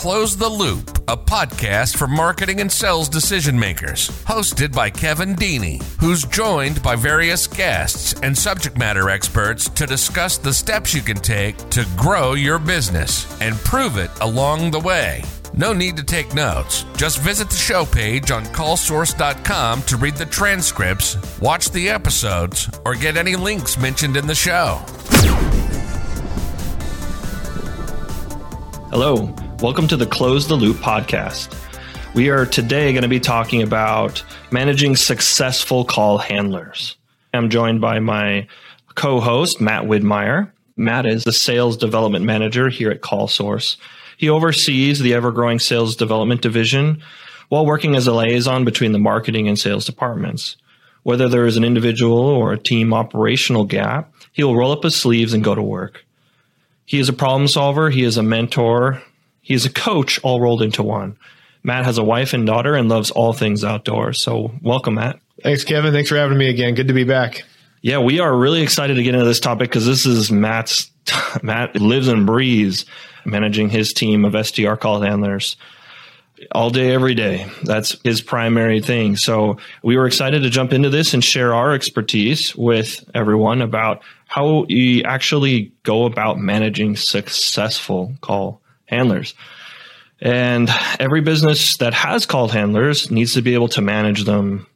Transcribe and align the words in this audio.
Close 0.00 0.34
the 0.34 0.48
Loop, 0.48 0.88
a 1.08 1.14
podcast 1.14 1.94
for 1.94 2.06
marketing 2.06 2.62
and 2.62 2.72
sales 2.72 3.06
decision 3.06 3.58
makers, 3.58 4.08
hosted 4.24 4.74
by 4.74 4.88
Kevin 4.88 5.34
Deeney, 5.36 5.82
who's 6.00 6.24
joined 6.24 6.82
by 6.82 6.96
various 6.96 7.46
guests 7.46 8.14
and 8.22 8.36
subject 8.36 8.78
matter 8.78 9.10
experts 9.10 9.68
to 9.68 9.84
discuss 9.84 10.38
the 10.38 10.54
steps 10.54 10.94
you 10.94 11.02
can 11.02 11.18
take 11.18 11.54
to 11.68 11.86
grow 11.98 12.32
your 12.32 12.58
business 12.58 13.26
and 13.42 13.54
prove 13.56 13.98
it 13.98 14.10
along 14.22 14.70
the 14.70 14.80
way. 14.80 15.22
No 15.52 15.74
need 15.74 15.98
to 15.98 16.02
take 16.02 16.32
notes. 16.32 16.86
Just 16.96 17.18
visit 17.18 17.50
the 17.50 17.56
show 17.56 17.84
page 17.84 18.30
on 18.30 18.46
callsource.com 18.46 19.82
to 19.82 19.96
read 19.98 20.16
the 20.16 20.24
transcripts, 20.24 21.18
watch 21.40 21.72
the 21.72 21.90
episodes, 21.90 22.70
or 22.86 22.94
get 22.94 23.18
any 23.18 23.36
links 23.36 23.76
mentioned 23.76 24.16
in 24.16 24.26
the 24.26 24.34
show. 24.34 24.76
Hello, 28.90 29.36
welcome 29.60 29.86
to 29.86 29.96
the 29.96 30.06
Close 30.06 30.48
the 30.48 30.56
Loop 30.56 30.78
podcast. 30.78 31.54
We 32.14 32.30
are 32.30 32.46
today 32.46 32.94
going 32.94 33.02
to 33.02 33.08
be 33.08 33.20
talking 33.20 33.60
about 33.60 34.24
managing 34.50 34.96
successful 34.96 35.84
call 35.84 36.16
handlers. 36.16 36.96
I'm 37.34 37.50
joined 37.50 37.82
by 37.82 37.98
my 37.98 38.48
co 38.94 39.20
host, 39.20 39.60
Matt 39.60 39.84
Widmeyer. 39.84 40.50
Matt 40.78 41.04
is 41.04 41.24
the 41.24 41.32
sales 41.32 41.76
development 41.76 42.24
manager 42.24 42.70
here 42.70 42.90
at 42.90 43.02
CallSource. 43.02 43.76
He 44.16 44.30
oversees 44.30 44.98
the 44.98 45.12
ever 45.12 45.30
growing 45.30 45.58
sales 45.58 45.94
development 45.94 46.40
division 46.40 47.02
while 47.50 47.66
working 47.66 47.96
as 47.96 48.06
a 48.06 48.14
liaison 48.14 48.64
between 48.64 48.92
the 48.92 48.98
marketing 48.98 49.46
and 49.46 49.58
sales 49.58 49.84
departments. 49.84 50.56
Whether 51.02 51.28
there 51.28 51.44
is 51.44 51.58
an 51.58 51.64
individual 51.64 52.16
or 52.16 52.54
a 52.54 52.58
team 52.58 52.94
operational 52.94 53.64
gap, 53.64 54.10
he 54.32 54.42
will 54.42 54.56
roll 54.56 54.72
up 54.72 54.84
his 54.84 54.96
sleeves 54.96 55.34
and 55.34 55.44
go 55.44 55.54
to 55.54 55.62
work. 55.62 56.06
He 56.86 56.98
is 56.98 57.10
a 57.10 57.12
problem 57.12 57.46
solver. 57.46 57.90
He 57.90 58.04
is 58.04 58.16
a 58.16 58.22
mentor. 58.22 59.02
He 59.50 59.56
is 59.56 59.66
a 59.66 59.72
coach 59.72 60.20
all 60.22 60.40
rolled 60.40 60.62
into 60.62 60.84
one. 60.84 61.16
Matt 61.64 61.84
has 61.84 61.98
a 61.98 62.04
wife 62.04 62.34
and 62.34 62.46
daughter 62.46 62.76
and 62.76 62.88
loves 62.88 63.10
all 63.10 63.32
things 63.32 63.64
outdoors. 63.64 64.22
So 64.22 64.52
welcome, 64.62 64.94
Matt. 64.94 65.18
Thanks, 65.42 65.64
Kevin. 65.64 65.92
Thanks 65.92 66.08
for 66.08 66.14
having 66.14 66.38
me 66.38 66.48
again. 66.48 66.76
Good 66.76 66.86
to 66.86 66.94
be 66.94 67.02
back. 67.02 67.42
Yeah, 67.82 67.98
we 67.98 68.20
are 68.20 68.32
really 68.32 68.62
excited 68.62 68.94
to 68.94 69.02
get 69.02 69.12
into 69.12 69.26
this 69.26 69.40
topic 69.40 69.68
because 69.68 69.86
this 69.86 70.06
is 70.06 70.30
Matt's. 70.30 70.92
Matt 71.42 71.74
lives 71.74 72.06
and 72.06 72.28
breathes 72.28 72.84
managing 73.24 73.70
his 73.70 73.92
team 73.92 74.24
of 74.24 74.34
SDR 74.34 74.78
call 74.78 75.00
handlers 75.00 75.56
all 76.52 76.70
day, 76.70 76.92
every 76.92 77.16
day. 77.16 77.50
That's 77.64 78.00
his 78.04 78.20
primary 78.20 78.80
thing. 78.80 79.16
So 79.16 79.56
we 79.82 79.96
were 79.96 80.06
excited 80.06 80.44
to 80.44 80.50
jump 80.50 80.72
into 80.72 80.90
this 80.90 81.12
and 81.12 81.24
share 81.24 81.52
our 81.54 81.72
expertise 81.72 82.54
with 82.54 83.04
everyone 83.16 83.62
about 83.62 84.02
how 84.28 84.66
you 84.68 85.02
actually 85.02 85.72
go 85.82 86.04
about 86.04 86.38
managing 86.38 86.94
successful 86.94 88.14
call 88.20 88.59
handlers. 88.90 89.34
And 90.20 90.68
every 90.98 91.22
business 91.22 91.78
that 91.78 91.94
has 91.94 92.26
call 92.26 92.48
handlers 92.48 93.10
needs 93.10 93.34
to 93.34 93.42
be 93.42 93.54
able 93.54 93.68
to 93.68 93.80
manage 93.80 94.24
them 94.24 94.66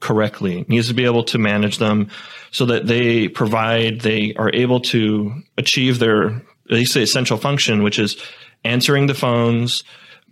correctly, 0.00 0.64
needs 0.68 0.88
to 0.88 0.94
be 0.94 1.04
able 1.04 1.24
to 1.24 1.38
manage 1.38 1.78
them 1.78 2.08
so 2.50 2.66
that 2.66 2.86
they 2.86 3.28
provide, 3.28 4.00
they 4.00 4.34
are 4.34 4.50
able 4.52 4.80
to 4.80 5.42
achieve 5.56 5.98
their, 5.98 6.42
they 6.68 6.84
say 6.84 7.02
essential 7.02 7.36
function, 7.36 7.82
which 7.82 7.98
is 7.98 8.20
answering 8.64 9.06
the 9.06 9.14
phones, 9.14 9.84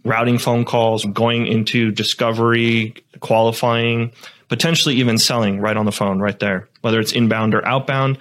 routing 0.04 0.38
phone 0.38 0.64
calls, 0.64 1.04
going 1.04 1.46
into 1.46 1.90
discovery, 1.90 2.94
qualifying, 3.20 4.12
potentially 4.48 4.96
even 4.96 5.18
selling 5.18 5.60
right 5.60 5.76
on 5.76 5.84
the 5.84 5.92
phone, 5.92 6.20
right 6.20 6.38
there, 6.38 6.68
whether 6.80 7.00
it's 7.00 7.12
inbound 7.12 7.54
or 7.54 7.66
outbound, 7.66 8.18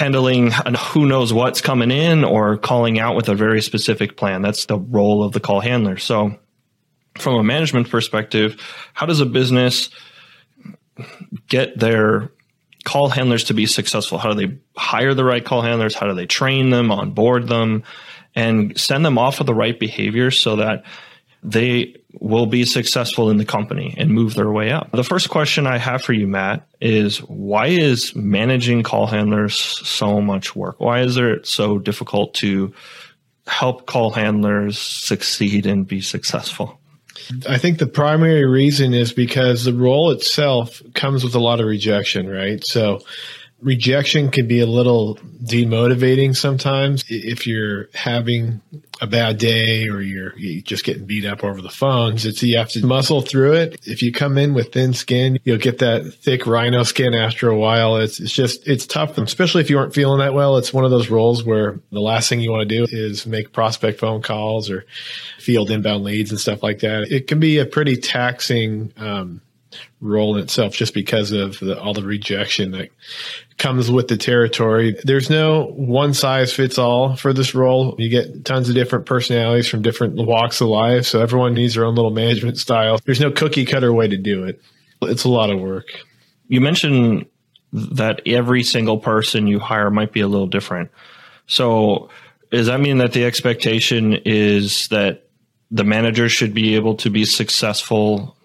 handling 0.00 0.50
who 0.50 1.04
knows 1.04 1.30
what's 1.30 1.60
coming 1.60 1.90
in 1.90 2.24
or 2.24 2.56
calling 2.56 2.98
out 2.98 3.16
with 3.16 3.28
a 3.28 3.34
very 3.34 3.60
specific 3.60 4.16
plan. 4.16 4.40
That's 4.40 4.64
the 4.64 4.78
role 4.78 5.22
of 5.22 5.32
the 5.32 5.40
call 5.40 5.60
handler. 5.60 5.98
So, 5.98 6.38
from 7.18 7.34
a 7.34 7.42
management 7.42 7.90
perspective, 7.90 8.58
how 8.94 9.04
does 9.04 9.20
a 9.20 9.26
business 9.26 9.90
get 11.48 11.78
their 11.78 12.32
call 12.84 13.10
handlers 13.10 13.44
to 13.44 13.54
be 13.54 13.66
successful? 13.66 14.16
How 14.16 14.32
do 14.32 14.46
they 14.46 14.58
hire 14.74 15.12
the 15.12 15.24
right 15.24 15.44
call 15.44 15.60
handlers? 15.60 15.94
How 15.94 16.06
do 16.06 16.14
they 16.14 16.26
train 16.26 16.70
them, 16.70 16.90
onboard 16.90 17.46
them, 17.46 17.82
and 18.34 18.80
send 18.80 19.04
them 19.04 19.18
off 19.18 19.38
with 19.38 19.48
the 19.48 19.54
right 19.54 19.78
behavior 19.78 20.30
so 20.30 20.56
that 20.56 20.84
they 21.42 21.96
will 22.20 22.46
be 22.46 22.64
successful 22.64 23.30
in 23.30 23.36
the 23.38 23.44
company 23.44 23.94
and 23.96 24.10
move 24.10 24.34
their 24.34 24.50
way 24.50 24.70
up. 24.72 24.90
The 24.92 25.04
first 25.04 25.30
question 25.30 25.66
I 25.66 25.78
have 25.78 26.02
for 26.02 26.12
you, 26.12 26.26
Matt, 26.26 26.66
is 26.80 27.18
why 27.18 27.66
is 27.66 28.14
managing 28.14 28.82
call 28.82 29.06
handlers 29.06 29.56
so 29.56 30.20
much 30.20 30.54
work? 30.54 30.80
Why 30.80 31.00
is 31.00 31.16
it 31.16 31.46
so 31.46 31.78
difficult 31.78 32.34
to 32.34 32.74
help 33.46 33.86
call 33.86 34.10
handlers 34.10 34.78
succeed 34.78 35.66
and 35.66 35.86
be 35.86 36.00
successful? 36.00 36.78
I 37.48 37.58
think 37.58 37.78
the 37.78 37.86
primary 37.86 38.46
reason 38.46 38.92
is 38.92 39.12
because 39.12 39.64
the 39.64 39.72
role 39.72 40.10
itself 40.10 40.82
comes 40.94 41.22
with 41.22 41.34
a 41.34 41.40
lot 41.40 41.60
of 41.60 41.66
rejection, 41.66 42.28
right? 42.28 42.62
So 42.66 43.00
rejection 43.62 44.30
can 44.30 44.46
be 44.46 44.60
a 44.60 44.66
little 44.66 45.16
demotivating 45.44 46.36
sometimes 46.36 47.04
if 47.08 47.46
you're 47.46 47.88
having 47.94 48.60
a 49.00 49.06
bad 49.06 49.38
day 49.38 49.88
or 49.88 50.00
you're, 50.00 50.36
you're, 50.38 50.62
just 50.62 50.84
getting 50.84 51.06
beat 51.06 51.24
up 51.24 51.42
over 51.42 51.62
the 51.62 51.70
phones. 51.70 52.26
It's 52.26 52.42
you 52.42 52.58
have 52.58 52.68
to 52.70 52.84
muscle 52.84 53.22
through 53.22 53.54
it. 53.54 53.80
If 53.86 54.02
you 54.02 54.12
come 54.12 54.36
in 54.36 54.52
with 54.52 54.72
thin 54.72 54.92
skin, 54.92 55.38
you'll 55.44 55.58
get 55.58 55.78
that 55.78 56.12
thick 56.14 56.46
rhino 56.46 56.82
skin 56.82 57.14
after 57.14 57.48
a 57.48 57.56
while. 57.56 57.96
It's 57.96 58.20
it's 58.20 58.32
just 58.32 58.68
it's 58.68 58.86
tough, 58.86 59.16
especially 59.18 59.62
if 59.62 59.70
you 59.70 59.78
aren't 59.78 59.94
feeling 59.94 60.18
that 60.18 60.34
well. 60.34 60.58
It's 60.58 60.72
one 60.72 60.84
of 60.84 60.90
those 60.90 61.08
roles 61.08 61.44
where 61.44 61.80
the 61.90 62.00
last 62.00 62.28
thing 62.28 62.40
you 62.40 62.50
want 62.50 62.68
to 62.68 62.76
do 62.76 62.86
is 62.90 63.26
make 63.26 63.52
prospect 63.52 63.98
phone 63.98 64.22
calls 64.22 64.70
or 64.70 64.84
field 65.38 65.70
inbound 65.70 66.04
leads 66.04 66.30
and 66.30 66.38
stuff 66.38 66.62
like 66.62 66.80
that. 66.80 67.10
It 67.10 67.26
can 67.26 67.40
be 67.40 67.58
a 67.58 67.66
pretty 67.66 67.96
taxing 67.96 68.92
um, 68.98 69.40
role 70.00 70.36
in 70.36 70.42
itself 70.42 70.74
just 70.74 70.94
because 70.94 71.32
of 71.32 71.58
the, 71.60 71.80
all 71.80 71.94
the 71.94 72.02
rejection 72.02 72.72
that 72.72 72.90
comes 73.58 73.90
with 73.90 74.08
the 74.08 74.16
territory. 74.16 74.96
There's 75.04 75.30
no 75.30 75.66
one 75.66 76.14
size 76.14 76.52
fits 76.52 76.78
all 76.78 77.16
for 77.16 77.32
this 77.32 77.54
role. 77.54 77.94
You 77.98 78.08
get 78.08 78.44
tons 78.44 78.68
of 78.68 78.74
different 78.74 79.06
personalities 79.06 79.68
from 79.68 79.82
different 79.82 80.16
walks 80.16 80.60
of 80.60 80.68
life. 80.68 81.06
So 81.06 81.20
everyone 81.20 81.54
needs 81.54 81.74
their 81.74 81.84
own 81.84 81.94
little 81.94 82.10
management 82.10 82.58
style. 82.58 82.98
There's 83.04 83.20
no 83.20 83.30
cookie 83.30 83.64
cutter 83.64 83.92
way 83.92 84.08
to 84.08 84.16
do 84.16 84.44
it. 84.44 84.60
It's 85.02 85.24
a 85.24 85.28
lot 85.28 85.50
of 85.50 85.60
work. 85.60 85.86
You 86.48 86.60
mentioned 86.60 87.26
that 87.72 88.22
every 88.26 88.62
single 88.62 88.98
person 88.98 89.46
you 89.46 89.60
hire 89.60 89.90
might 89.90 90.12
be 90.12 90.20
a 90.20 90.28
little 90.28 90.48
different. 90.48 90.90
So 91.46 92.10
does 92.50 92.66
that 92.66 92.80
mean 92.80 92.98
that 92.98 93.12
the 93.12 93.24
expectation 93.24 94.14
is 94.24 94.88
that 94.88 95.28
the 95.70 95.84
manager 95.84 96.28
should 96.28 96.52
be 96.52 96.74
able 96.74 96.96
to 96.96 97.10
be 97.10 97.24
successful 97.24 98.36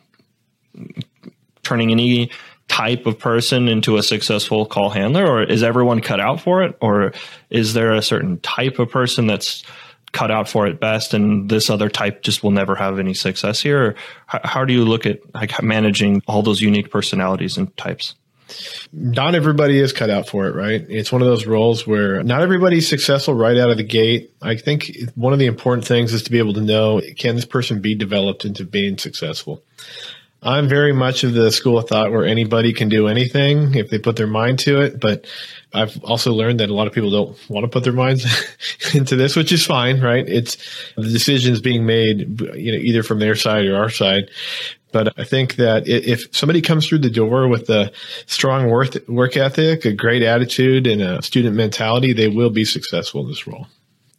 turning 1.66 1.92
any 1.92 2.31
type 2.68 3.06
of 3.06 3.20
person 3.20 3.68
into 3.68 3.98
a 3.98 4.03
successful 4.03 4.66
call 4.66 4.90
handler 4.90 5.28
or 5.28 5.44
is 5.44 5.62
everyone 5.62 6.02
cut 6.02 6.20
out 6.20 6.42
for 6.42 6.64
it 6.64 6.76
or 6.81 7.14
is 7.50 7.74
there 7.74 7.94
a 7.94 8.02
certain 8.02 8.40
type 8.40 8.80
of 8.80 8.90
person 8.90 9.28
that's 9.28 9.64
cut 10.12 10.31
out 10.31 10.50
for 10.50 10.66
it 10.66 10.80
best 10.80 11.14
and 11.14 11.50
this 11.50 11.70
other 11.70 11.90
type 11.90 12.24
just 12.24 12.42
will 12.42 12.52
never 12.52 12.74
have 12.75 12.98
any 12.98 13.14
success 13.14 13.59
here 13.59 13.84
or 13.84 13.96
how, 14.25 14.66
do 14.66 14.74
you 14.74 14.84
look 14.84 15.06
at 15.06 15.20
like 15.36 15.62
managing 15.62 16.24
all 16.25 16.42
those 16.42 16.62
unique 16.62 16.90
personalities 16.90 17.58
and 17.58 17.75
types 17.78 18.16
not 18.94 19.36
everybody 19.36 19.80
is 19.80 19.92
cut 19.92 20.09
out 20.09 20.30
for 20.30 20.48
it, 20.48 20.56
right? 20.56 20.86
It's 20.88 21.12
one 21.12 21.22
of 21.22 21.28
those 21.28 21.48
roles 21.48 21.88
where 21.88 22.24
not 22.24 22.42
everybody's 22.42 22.88
successful 22.88 23.34
right 23.34 23.58
out 23.58 23.72
of 23.72 23.78
the 23.78 23.84
gate. 23.84 24.34
I 24.42 24.56
think 24.56 24.92
one 25.16 25.34
of 25.34 25.40
the 25.40 25.48
important 25.48 25.88
things 25.88 26.14
is 26.14 26.24
to 26.24 26.31
be 26.31 26.38
able 26.38 26.54
to 26.54 26.62
know 26.62 27.02
can 27.18 27.36
this 27.36 27.46
person 27.46 27.81
be 27.81 27.96
developed 27.96 28.46
into 28.46 28.64
being 28.64 28.98
successful? 29.00 29.64
I'm 30.45 30.69
very 30.69 30.94
much 30.94 31.23
of 31.23 31.33
the 31.33 31.51
school 31.51 31.79
of 31.79 31.89
thought 31.89 32.11
where 32.11 32.23
anybody 32.23 32.72
can 32.72 32.88
do 32.88 33.07
anything 33.07 33.73
if 33.73 33.89
they 33.89 33.97
put 33.97 34.16
their 34.16 34.28
mind 34.28 34.59
to 34.59 34.79
it. 34.81 35.00
But 35.00 35.25
I've 35.73 36.01
also 36.03 36.33
learned 36.33 36.59
that 36.59 36.69
a 36.69 36.73
lot 36.73 36.85
of 36.85 36.94
people 36.94 37.09
don't 37.09 37.50
want 37.50 37.63
to 37.63 37.67
put 37.67 37.83
their 37.83 37.94
minds 37.94 38.25
into 38.94 39.16
this, 39.16 39.35
which 39.35 39.51
is 39.51 39.66
fine, 39.66 40.00
right? 40.01 40.28
It's 40.28 40.57
the 40.95 41.09
decisions 41.09 41.62
being 41.62 41.88
made, 41.88 42.39
you 42.56 42.71
know, 42.71 42.77
either 42.77 43.01
from 43.01 43.18
their 43.18 43.36
side 43.36 43.65
or 43.65 43.75
our 43.75 43.89
side. 43.89 44.30
But 44.92 45.19
I 45.19 45.24
think 45.24 45.56
that 45.56 45.88
if 45.88 46.33
somebody 46.33 46.62
comes 46.62 46.88
through 46.88 47.00
the 47.00 47.09
door 47.09 47.48
with 47.48 47.69
a 47.69 47.91
strong 48.27 48.69
work, 48.69 48.95
work 49.09 49.36
ethic, 49.36 49.83
a 49.83 49.94
great 49.94 50.21
attitude, 50.21 50.86
and 50.86 51.01
a 51.01 51.21
student 51.24 51.56
mentality, 51.56 52.13
they 52.13 52.30
will 52.30 52.51
be 52.51 52.65
successful 52.65 53.21
in 53.21 53.27
this 53.27 53.48
role. 53.48 53.68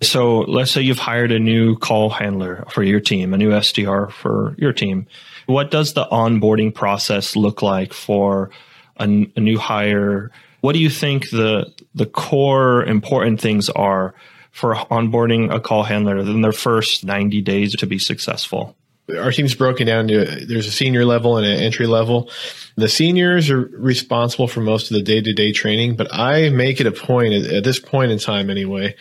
So 0.02 0.40
let's 0.40 0.70
say 0.72 0.82
you've 0.82 0.99
hired 0.99 1.32
a 1.32 1.38
new 1.38 1.76
call 1.76 2.11
handler 2.11 2.67
for 2.69 2.82
your 2.82 3.00
team, 3.00 3.32
a 3.32 3.38
new 3.38 3.50
SDR 3.50 4.11
for 4.11 4.55
your 4.58 4.75
team. 4.75 5.06
What 5.46 5.70
does 5.70 5.94
the 5.94 6.06
onboarding 6.06 6.75
process 6.75 7.37
look 7.37 7.62
like 7.62 7.93
for 7.93 8.50
a, 8.96 9.04
a 9.04 9.40
new 9.40 9.58
hire? 9.58 10.31
What 10.60 10.72
do 10.72 10.78
you 10.78 10.90
think 10.90 11.31
the 11.31 11.72
the 11.94 12.06
core 12.06 12.84
important 12.84 13.40
things 13.40 13.70
are 13.70 14.14
for 14.50 14.75
onboarding 14.75 15.54
a 15.54 15.60
call 15.60 15.84
handler 15.84 16.19
in 16.19 16.40
their 16.40 16.52
first 16.52 17.04
90 17.04 17.40
days 17.43 17.75
to 17.76 17.87
be 17.87 17.98
successful? 17.98 18.75
Our 19.14 19.31
team's 19.31 19.55
broken 19.55 19.87
down 19.87 20.08
to 20.08 20.25
there's 20.47 20.67
a 20.67 20.73
senior 20.73 21.05
level 21.05 21.37
and 21.37 21.47
an 21.47 21.61
entry 21.61 21.87
level. 21.87 22.31
The 22.76 22.88
seniors 22.88 23.50
are 23.50 23.61
responsible 23.61 24.49
for 24.49 24.61
most 24.61 24.91
of 24.91 24.97
the 24.97 25.03
day 25.03 25.20
to 25.20 25.32
day 25.32 25.53
training, 25.53 25.97
but 25.97 26.12
I 26.12 26.50
make 26.50 26.81
it 26.81 26.87
a 26.87 26.93
point 26.93 27.32
at, 27.32 27.64
this 27.64 27.79
point 27.79 28.11
in 28.11 28.19
time 28.19 28.50
anyway, 28.50 28.97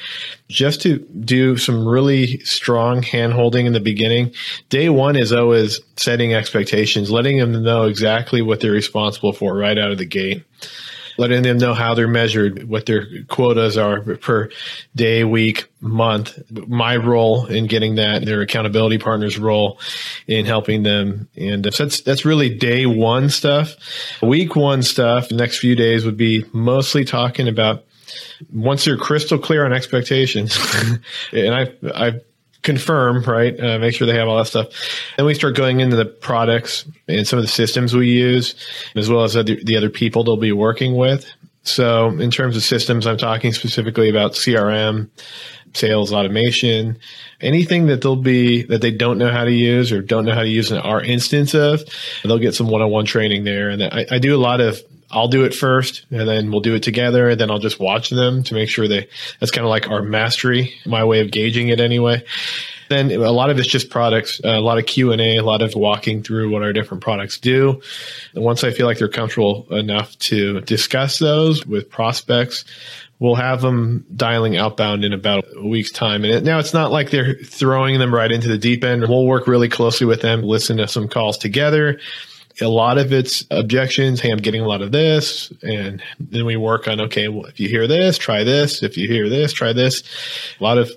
just 0.47 0.81
to 0.83 0.99
do 0.99 1.57
some 1.57 1.87
really 1.87 2.39
strong 2.39 3.01
hand 3.01 3.33
holding 3.33 3.65
in 3.65 3.73
the 3.73 3.79
beginning. 3.79 4.33
Day 4.69 4.89
one 4.89 5.15
is 5.15 5.33
always 5.33 5.79
setting 5.97 6.33
expectations, 6.33 7.09
letting 7.09 7.37
them 7.37 7.63
know 7.63 7.83
exactly 7.85 8.41
what 8.41 8.59
they're 8.59 8.71
responsible 8.71 9.33
for 9.33 9.55
right 9.55 9.77
out 9.77 9.91
of 9.91 9.97
the 9.97 10.05
gate 10.05 10.43
letting 11.17 11.43
them 11.43 11.57
know 11.57 11.73
how 11.73 11.93
they're 11.93 12.07
measured, 12.07 12.67
what 12.67 12.85
their 12.85 13.05
quotas 13.27 13.77
are 13.77 14.01
per 14.01 14.49
day, 14.95 15.23
week, 15.23 15.69
month. 15.79 16.39
My 16.51 16.97
role 16.97 17.45
in 17.45 17.67
getting 17.67 17.95
that, 17.95 18.25
their 18.25 18.41
accountability 18.41 18.97
partner's 18.97 19.37
role 19.37 19.79
in 20.27 20.45
helping 20.45 20.83
them. 20.83 21.27
And 21.35 21.65
so 21.73 21.85
that's, 21.85 22.01
that's 22.01 22.25
really 22.25 22.55
day 22.55 22.85
one 22.85 23.29
stuff. 23.29 23.75
Week 24.21 24.55
one 24.55 24.83
stuff, 24.83 25.31
next 25.31 25.59
few 25.59 25.75
days 25.75 26.05
would 26.05 26.17
be 26.17 26.45
mostly 26.53 27.05
talking 27.05 27.47
about 27.47 27.85
once 28.51 28.85
you're 28.85 28.97
crystal 28.97 29.37
clear 29.37 29.65
on 29.65 29.73
expectations. 29.73 30.57
and 31.31 31.53
I, 31.53 31.73
I've 31.93 32.21
confirm, 32.65 33.23
right? 33.23 33.57
Uh, 33.57 33.79
make 33.79 33.95
sure 33.95 34.05
they 34.05 34.17
have 34.17 34.27
all 34.27 34.37
that 34.37 34.47
stuff. 34.47 34.67
Then 35.15 35.25
we 35.25 35.33
start 35.33 35.55
going 35.55 35.79
into 35.79 35.95
the 35.95 36.05
products 36.05 36.85
and 37.07 37.25
some 37.27 37.39
of 37.39 37.43
the 37.43 37.51
systems 37.51 37.95
we 37.95 38.09
use, 38.09 38.55
as 38.95 39.09
well 39.09 39.23
as 39.23 39.37
other, 39.37 39.55
the 39.55 39.77
other 39.77 39.89
people 39.89 40.23
they'll 40.23 40.35
be 40.35 40.51
working 40.51 40.95
with. 40.95 41.25
So 41.63 42.09
in 42.09 42.29
terms 42.29 42.55
of 42.55 42.63
systems, 42.63 43.07
I'm 43.07 43.17
talking 43.17 43.51
specifically 43.53 44.09
about 44.09 44.33
CRM, 44.33 45.09
sales 45.73 46.13
automation, 46.13 46.97
anything 47.41 47.87
that 47.87 48.01
they'll 48.01 48.15
be 48.15 48.63
that 48.63 48.81
they 48.81 48.91
don't 48.91 49.17
know 49.17 49.31
how 49.31 49.43
to 49.43 49.51
use 49.51 49.91
or 49.91 50.01
don't 50.01 50.25
know 50.25 50.33
how 50.33 50.41
to 50.41 50.47
use 50.47 50.71
in 50.71 50.77
our 50.77 51.01
instance 51.01 51.53
of, 51.53 51.83
they'll 52.23 52.39
get 52.39 52.55
some 52.55 52.67
one-on-one 52.67 53.05
training 53.05 53.43
there. 53.43 53.69
And 53.69 53.83
I, 53.83 54.05
I 54.11 54.19
do 54.19 54.35
a 54.35 54.37
lot 54.37 54.61
of 54.61 54.79
I'll 55.15 55.29
do 55.29 55.45
it 55.45 55.55
first 55.55 56.05
and 56.11 56.27
then 56.27 56.51
we'll 56.51 56.59
do 56.59 56.75
it 56.75 56.83
together 56.83 57.29
and 57.29 57.39
then 57.39 57.49
I'll 57.49 57.59
just 57.59 57.79
watch 57.79 58.09
them 58.09 58.43
to 58.43 58.53
make 58.53 58.69
sure 58.69 58.87
they 58.87 59.07
that's 59.39 59.51
kind 59.51 59.65
of 59.65 59.69
like 59.69 59.89
our 59.89 60.01
mastery, 60.01 60.73
my 60.85 61.05
way 61.05 61.21
of 61.21 61.31
gauging 61.31 61.69
it 61.69 61.79
anyway. 61.79 62.23
Then 62.89 63.11
a 63.11 63.31
lot 63.31 63.49
of 63.49 63.57
it's 63.57 63.67
just 63.67 63.89
products, 63.89 64.41
a 64.43 64.59
lot 64.59 64.77
of 64.77 64.85
Q 64.85 65.13
and 65.13 65.21
A, 65.21 65.37
a 65.37 65.43
lot 65.43 65.61
of 65.61 65.73
walking 65.73 66.21
through 66.21 66.51
what 66.51 66.61
our 66.61 66.73
different 66.73 67.01
products 67.01 67.39
do. 67.39 67.81
And 68.35 68.43
once 68.43 68.63
I 68.63 68.71
feel 68.71 68.85
like 68.85 68.99
they're 68.99 69.07
comfortable 69.07 69.65
enough 69.71 70.15
to 70.19 70.61
discuss 70.61 71.17
those 71.17 71.65
with 71.65 71.89
prospects, 71.89 72.65
we'll 73.17 73.35
have 73.35 73.61
them 73.61 74.05
dialing 74.15 74.57
outbound 74.57 75.05
in 75.05 75.13
about 75.13 75.45
a 75.55 75.65
week's 75.65 75.91
time. 75.91 76.25
And 76.25 76.33
it, 76.33 76.43
now 76.43 76.59
it's 76.59 76.73
not 76.73 76.91
like 76.91 77.09
they're 77.09 77.35
throwing 77.35 77.97
them 77.97 78.13
right 78.13 78.31
into 78.31 78.49
the 78.49 78.57
deep 78.57 78.83
end. 78.83 79.01
We'll 79.07 79.25
work 79.25 79.47
really 79.47 79.69
closely 79.69 80.05
with 80.05 80.21
them, 80.21 80.43
listen 80.43 80.77
to 80.77 80.87
some 80.87 81.07
calls 81.07 81.37
together 81.37 81.99
a 82.61 82.67
lot 82.67 82.97
of 82.97 83.11
it's 83.11 83.45
objections. 83.51 84.21
Hey, 84.21 84.31
I'm 84.31 84.37
getting 84.37 84.61
a 84.61 84.67
lot 84.67 84.81
of 84.81 84.91
this. 84.91 85.51
And 85.61 86.01
then 86.19 86.45
we 86.45 86.55
work 86.55 86.87
on, 86.87 87.01
okay, 87.01 87.27
well, 87.27 87.45
if 87.45 87.59
you 87.59 87.67
hear 87.67 87.87
this, 87.87 88.17
try 88.17 88.43
this. 88.43 88.83
If 88.83 88.97
you 88.97 89.07
hear 89.07 89.29
this, 89.29 89.53
try 89.53 89.73
this. 89.73 90.03
A 90.59 90.63
lot 90.63 90.77
of 90.77 90.91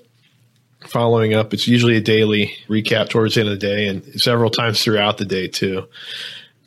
following 0.81 1.33
up. 1.33 1.53
It's 1.53 1.67
usually 1.67 1.97
a 1.97 2.01
daily 2.01 2.55
recap 2.69 3.09
towards 3.09 3.35
the 3.35 3.41
end 3.41 3.49
of 3.49 3.59
the 3.59 3.67
day 3.67 3.87
and 3.87 4.21
several 4.21 4.49
times 4.49 4.83
throughout 4.83 5.17
the 5.17 5.25
day 5.25 5.47
too. 5.47 5.87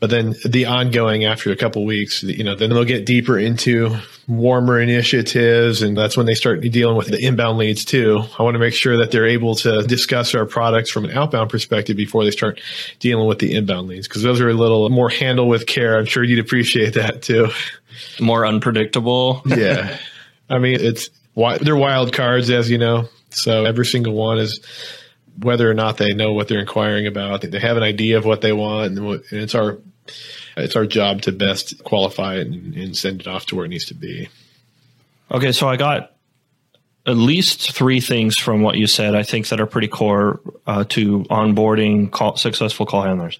But 0.02 0.10
then 0.10 0.34
the 0.44 0.66
ongoing 0.66 1.26
after 1.26 1.52
a 1.52 1.56
couple 1.56 1.84
weeks, 1.84 2.24
you 2.24 2.42
know, 2.42 2.56
then 2.56 2.70
they'll 2.70 2.82
get 2.82 3.06
deeper 3.06 3.38
into 3.38 3.96
warmer 4.26 4.80
initiatives. 4.80 5.80
And 5.80 5.96
that's 5.96 6.16
when 6.16 6.26
they 6.26 6.34
start 6.34 6.60
dealing 6.60 6.96
with 6.96 7.06
the 7.06 7.24
inbound 7.24 7.56
leads 7.56 7.84
too. 7.84 8.24
I 8.36 8.42
want 8.42 8.56
to 8.56 8.58
make 8.58 8.74
sure 8.74 8.96
that 8.96 9.12
they're 9.12 9.28
able 9.28 9.54
to 9.54 9.82
discuss 9.82 10.34
our 10.34 10.44
products 10.44 10.90
from 10.90 11.04
an 11.04 11.12
outbound 11.12 11.50
perspective 11.50 11.96
before 11.96 12.24
they 12.24 12.32
start 12.32 12.60
dealing 12.98 13.28
with 13.28 13.38
the 13.38 13.54
inbound 13.54 13.86
leads. 13.86 14.08
Cause 14.08 14.22
those 14.22 14.40
are 14.40 14.48
a 14.48 14.54
little 14.54 14.90
more 14.90 15.08
handle 15.08 15.46
with 15.46 15.68
care. 15.68 15.96
I'm 15.96 16.06
sure 16.06 16.24
you'd 16.24 16.40
appreciate 16.40 16.94
that 16.94 17.22
too. 17.22 17.50
More 18.20 18.44
unpredictable. 18.44 19.42
yeah. 19.46 19.98
I 20.50 20.58
mean, 20.58 20.80
it's, 20.80 21.10
they're 21.60 21.76
wild 21.76 22.12
cards, 22.12 22.50
as 22.50 22.68
you 22.68 22.78
know. 22.78 23.08
So 23.30 23.66
every 23.66 23.86
single 23.86 24.14
one 24.14 24.38
is 24.38 24.58
whether 25.38 25.70
or 25.70 25.74
not 25.74 25.96
they 25.96 26.12
know 26.12 26.32
what 26.32 26.48
they're 26.48 26.58
inquiring 26.58 27.06
about. 27.06 27.42
They 27.42 27.60
have 27.60 27.76
an 27.76 27.84
idea 27.84 28.18
of 28.18 28.24
what 28.24 28.40
they 28.40 28.52
want, 28.52 28.98
and 28.98 29.22
it's 29.30 29.54
our 29.54 29.78
it's 30.56 30.76
our 30.76 30.86
job 30.86 31.22
to 31.22 31.32
best 31.32 31.82
qualify 31.84 32.36
it 32.36 32.46
and, 32.46 32.74
and 32.74 32.96
send 32.96 33.20
it 33.20 33.26
off 33.26 33.46
to 33.46 33.56
where 33.56 33.64
it 33.64 33.68
needs 33.68 33.86
to 33.86 33.94
be. 33.94 34.28
Okay, 35.30 35.52
so 35.52 35.68
I 35.68 35.76
got 35.76 36.12
at 37.06 37.16
least 37.16 37.72
three 37.72 38.00
things 38.00 38.36
from 38.36 38.62
what 38.62 38.76
you 38.76 38.86
said. 38.86 39.14
I 39.14 39.22
think 39.22 39.48
that 39.48 39.60
are 39.60 39.66
pretty 39.66 39.88
core 39.88 40.40
uh, 40.66 40.84
to 40.90 41.20
onboarding 41.24 42.10
call, 42.10 42.36
successful 42.36 42.86
call 42.86 43.02
handlers. 43.02 43.38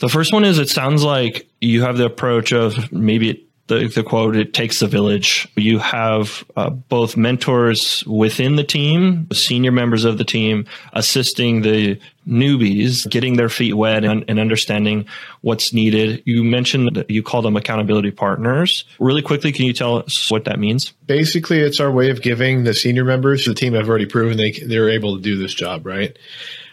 The 0.00 0.08
first 0.08 0.32
one 0.32 0.44
is 0.44 0.58
it 0.58 0.68
sounds 0.68 1.02
like 1.02 1.48
you 1.60 1.82
have 1.82 1.96
the 1.96 2.04
approach 2.04 2.52
of 2.52 2.92
maybe 2.92 3.47
the, 3.68 3.86
the 3.86 4.02
quote, 4.02 4.34
it 4.34 4.54
takes 4.54 4.82
a 4.82 4.86
village. 4.86 5.46
You 5.56 5.78
have 5.78 6.44
uh, 6.56 6.70
both 6.70 7.16
mentors 7.16 8.04
within 8.06 8.56
the 8.56 8.64
team, 8.64 9.28
senior 9.32 9.72
members 9.72 10.04
of 10.04 10.18
the 10.18 10.24
team, 10.24 10.66
assisting 10.94 11.62
the 11.62 12.00
newbies, 12.26 13.08
getting 13.08 13.36
their 13.36 13.48
feet 13.48 13.74
wet 13.74 14.04
and, 14.04 14.24
and 14.28 14.38
understanding 14.38 15.06
what's 15.42 15.72
needed. 15.72 16.22
You 16.26 16.44
mentioned 16.44 16.96
that 16.96 17.10
you 17.10 17.22
call 17.22 17.42
them 17.42 17.56
accountability 17.56 18.10
partners. 18.10 18.84
Really 18.98 19.22
quickly, 19.22 19.52
can 19.52 19.66
you 19.66 19.72
tell 19.72 19.98
us 19.98 20.30
what 20.30 20.44
that 20.46 20.58
means? 20.58 20.90
Basically, 21.06 21.60
it's 21.60 21.80
our 21.80 21.90
way 21.90 22.10
of 22.10 22.22
giving 22.22 22.64
the 22.64 22.74
senior 22.74 23.04
members, 23.04 23.44
the 23.44 23.54
team 23.54 23.74
have 23.74 23.88
already 23.88 24.06
proven 24.06 24.36
they, 24.36 24.52
they're 24.52 24.90
able 24.90 25.16
to 25.16 25.22
do 25.22 25.38
this 25.38 25.54
job, 25.54 25.86
right? 25.86 26.18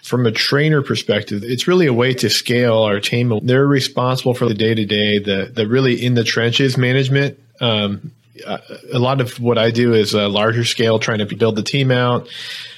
From 0.06 0.28
a 0.28 0.32
trainer 0.32 0.84
perspective, 0.84 1.44
it's 1.44 1.68
really 1.68 1.88
a 1.88 1.94
way 1.94 2.14
to 2.14 2.30
scale 2.30 2.84
our 2.84 3.00
team. 3.00 3.40
They're 3.42 3.66
responsible 3.66 4.36
for 4.36 4.48
the 4.48 4.54
day 4.54 4.76
to 4.76 4.86
day, 4.86 5.18
the 5.18 5.66
really 5.68 6.06
in 6.06 6.14
the 6.14 6.24
trenches 6.24 6.78
management. 6.78 7.40
Um, 7.60 8.12
a 8.46 9.00
lot 9.00 9.20
of 9.20 9.40
what 9.40 9.58
I 9.58 9.72
do 9.72 9.94
is 9.94 10.14
a 10.14 10.28
larger 10.28 10.64
scale, 10.64 11.00
trying 11.00 11.20
to 11.20 11.36
build 11.36 11.56
the 11.56 11.64
team 11.64 11.90
out, 11.90 12.28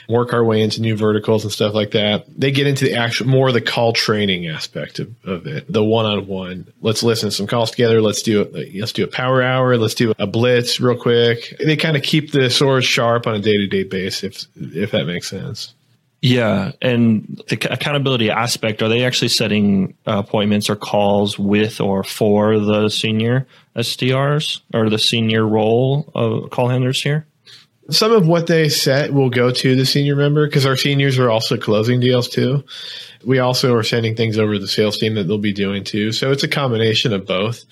work 0.07 0.31
our 0.31 0.43
way 0.43 0.61
into 0.61 0.79
new 0.79 0.95
verticals 0.95 1.43
and 1.43 1.51
stuff 1.51 1.73
like 1.73 1.91
that. 1.91 2.25
They 2.29 2.51
get 2.51 2.65
into 2.65 2.85
the 2.85 2.93
actual 2.93 3.27
more 3.27 3.49
of 3.49 3.53
the 3.53 3.61
call 3.61 3.91
training 3.91 4.47
aspect 4.47 4.99
of, 4.99 5.13
of 5.25 5.47
it, 5.47 5.65
the 5.69 5.83
one 5.83 6.05
on 6.05 6.27
one. 6.27 6.71
Let's 6.81 7.03
listen 7.03 7.29
to 7.29 7.35
some 7.35 7.47
calls 7.47 7.71
together. 7.71 8.01
Let's 8.01 8.21
do 8.21 8.41
it. 8.41 8.73
Let's 8.79 8.93
do 8.93 9.03
a 9.03 9.07
power 9.07 9.41
hour. 9.41 9.75
Let's 9.75 9.95
do 9.95 10.13
a 10.17 10.27
blitz 10.27 10.79
real 10.79 10.97
quick. 10.97 11.57
They 11.59 11.75
kind 11.75 11.97
of 11.97 12.03
keep 12.03 12.31
the 12.31 12.49
swords 12.49 12.85
sharp 12.85 13.27
on 13.27 13.35
a 13.35 13.39
day 13.39 13.57
to 13.57 13.67
day 13.67 13.83
basis, 13.83 14.47
if 14.55 14.75
if 14.75 14.91
that 14.91 15.05
makes 15.05 15.27
sense. 15.27 15.73
Yeah, 16.21 16.71
and 16.81 17.43
the 17.47 17.55
accountability 17.71 18.31
aspect, 18.31 18.81
are 18.81 18.89
they 18.89 19.05
actually 19.05 19.27
setting 19.27 19.95
appointments 20.05 20.69
or 20.69 20.75
calls 20.75 21.37
with 21.37 21.79
or 21.79 22.03
for 22.03 22.59
the 22.59 22.89
senior 22.89 23.45
SDRs 23.75 24.61
or 24.73 24.89
the 24.89 24.97
senior 24.97 25.45
role 25.45 26.09
of 26.15 26.49
call 26.49 26.69
handlers 26.69 27.03
here? 27.03 27.27
Some 27.89 28.11
of 28.11 28.27
what 28.27 28.47
they 28.47 28.67
set 28.67 29.13
will 29.13 29.29
go 29.29 29.51
to 29.51 29.75
the 29.75 29.85
senior 29.85 30.15
member 30.15 30.45
because 30.45 30.65
our 30.65 30.75
seniors 30.75 31.19
are 31.19 31.29
also 31.29 31.55
closing 31.55 31.99
deals 31.99 32.27
too. 32.27 32.63
We 33.23 33.39
also 33.39 33.75
are 33.75 33.83
sending 33.83 34.15
things 34.15 34.37
over 34.37 34.53
to 34.55 34.59
the 34.59 34.67
sales 34.67 34.97
team 34.97 35.15
that 35.15 35.23
they'll 35.23 35.37
be 35.37 35.53
doing 35.53 35.83
too. 35.83 36.11
So 36.11 36.31
it's 36.31 36.43
a 36.43 36.49
combination 36.49 37.13
of 37.13 37.25
both. 37.25 37.63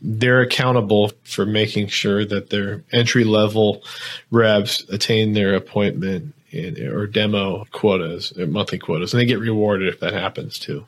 They're 0.00 0.42
accountable 0.42 1.10
for 1.24 1.44
making 1.44 1.88
sure 1.88 2.24
that 2.24 2.50
their 2.50 2.84
entry 2.92 3.24
level 3.24 3.82
reps 4.30 4.84
attain 4.90 5.32
their 5.32 5.54
appointment 5.54 6.34
or 6.80 7.06
demo 7.06 7.64
quotas, 7.72 8.32
uh, 8.38 8.46
monthly 8.46 8.78
quotas, 8.78 9.12
and 9.12 9.20
they 9.20 9.26
get 9.26 9.38
rewarded 9.38 9.88
if 9.88 10.00
that 10.00 10.12
happens 10.12 10.58
too. 10.58 10.86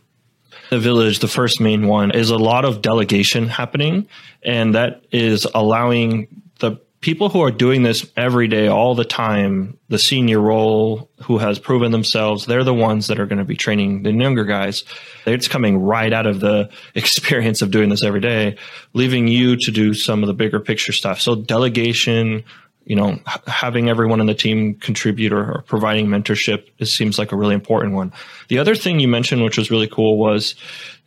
The 0.70 0.78
village, 0.78 1.20
the 1.20 1.28
first 1.28 1.60
main 1.60 1.86
one, 1.86 2.10
is 2.10 2.30
a 2.30 2.38
lot 2.38 2.64
of 2.64 2.82
delegation 2.82 3.48
happening, 3.48 4.08
and 4.42 4.74
that 4.74 5.04
is 5.12 5.46
allowing 5.54 6.42
the 6.58 6.80
people 7.00 7.28
who 7.28 7.40
are 7.40 7.50
doing 7.50 7.82
this 7.82 8.10
every 8.16 8.48
day, 8.48 8.66
all 8.66 8.94
the 8.94 9.04
time, 9.04 9.78
the 9.88 9.98
senior 9.98 10.40
role 10.40 11.08
who 11.22 11.38
has 11.38 11.58
proven 11.58 11.92
themselves, 11.92 12.46
they're 12.46 12.64
the 12.64 12.74
ones 12.74 13.06
that 13.06 13.20
are 13.20 13.26
going 13.26 13.38
to 13.38 13.44
be 13.44 13.54
training 13.54 14.02
the 14.02 14.10
younger 14.10 14.44
guys. 14.44 14.82
It's 15.24 15.46
coming 15.46 15.78
right 15.78 16.12
out 16.12 16.26
of 16.26 16.40
the 16.40 16.70
experience 16.94 17.62
of 17.62 17.70
doing 17.70 17.90
this 17.90 18.02
every 18.02 18.20
day, 18.20 18.56
leaving 18.92 19.28
you 19.28 19.56
to 19.56 19.70
do 19.70 19.94
some 19.94 20.22
of 20.22 20.26
the 20.26 20.34
bigger 20.34 20.58
picture 20.58 20.92
stuff. 20.92 21.20
So 21.20 21.36
delegation, 21.36 22.42
you 22.86 22.94
know, 22.94 23.18
having 23.48 23.88
everyone 23.88 24.20
in 24.20 24.26
the 24.26 24.34
team 24.34 24.74
contribute 24.76 25.32
or, 25.32 25.56
or 25.56 25.62
providing 25.62 26.06
mentorship 26.06 26.68
it 26.78 26.86
seems 26.86 27.18
like 27.18 27.32
a 27.32 27.36
really 27.36 27.54
important 27.54 27.94
one. 27.94 28.12
The 28.48 28.58
other 28.58 28.76
thing 28.76 29.00
you 29.00 29.08
mentioned, 29.08 29.42
which 29.42 29.58
was 29.58 29.72
really 29.72 29.88
cool, 29.88 30.16
was 30.16 30.54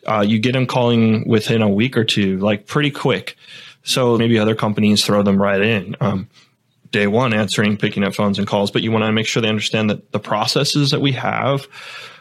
uh, 0.05 0.23
you 0.27 0.39
get 0.39 0.51
them 0.51 0.67
calling 0.67 1.27
within 1.27 1.61
a 1.61 1.69
week 1.69 1.95
or 1.95 2.03
two, 2.03 2.37
like 2.39 2.67
pretty 2.67 2.91
quick. 2.91 3.37
So 3.83 4.17
maybe 4.17 4.37
other 4.37 4.55
companies 4.55 5.05
throw 5.05 5.23
them 5.23 5.41
right 5.41 5.61
in. 5.61 5.95
Um, 6.01 6.29
day 6.91 7.07
one, 7.07 7.33
answering, 7.33 7.77
picking 7.77 8.03
up 8.03 8.13
phones 8.13 8.39
and 8.39 8.47
calls, 8.47 8.71
but 8.71 8.81
you 8.81 8.91
want 8.91 9.05
to 9.05 9.11
make 9.13 9.27
sure 9.27 9.41
they 9.41 9.47
understand 9.47 9.89
that 9.89 10.11
the 10.11 10.19
processes 10.19 10.91
that 10.91 10.99
we 10.99 11.13
have, 11.13 11.63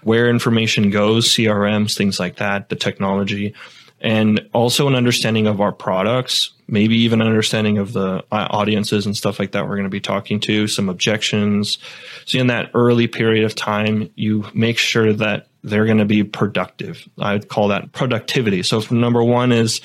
where 0.04 0.30
information 0.30 0.90
goes, 0.90 1.28
CRMs, 1.30 1.96
things 1.96 2.20
like 2.20 2.36
that, 2.36 2.68
the 2.68 2.76
technology, 2.76 3.54
and 4.00 4.48
also 4.52 4.86
an 4.86 4.94
understanding 4.94 5.48
of 5.48 5.60
our 5.60 5.72
products 5.72 6.52
maybe 6.68 6.98
even 6.98 7.22
understanding 7.22 7.78
of 7.78 7.92
the 7.92 8.22
uh, 8.30 8.46
audiences 8.50 9.06
and 9.06 9.16
stuff 9.16 9.38
like 9.38 9.52
that 9.52 9.64
we're 9.64 9.76
going 9.76 9.84
to 9.84 9.90
be 9.90 10.00
talking 10.00 10.38
to, 10.40 10.66
some 10.66 10.88
objections. 10.88 11.78
So 12.26 12.38
in 12.38 12.48
that 12.48 12.70
early 12.74 13.08
period 13.08 13.44
of 13.44 13.54
time, 13.54 14.10
you 14.14 14.44
make 14.54 14.78
sure 14.78 15.12
that 15.14 15.48
they're 15.64 15.86
going 15.86 15.98
to 15.98 16.04
be 16.04 16.24
productive. 16.24 17.08
I'd 17.18 17.48
call 17.48 17.68
that 17.68 17.92
productivity. 17.92 18.62
So 18.62 18.82
number 18.90 19.24
one 19.24 19.50
is 19.50 19.80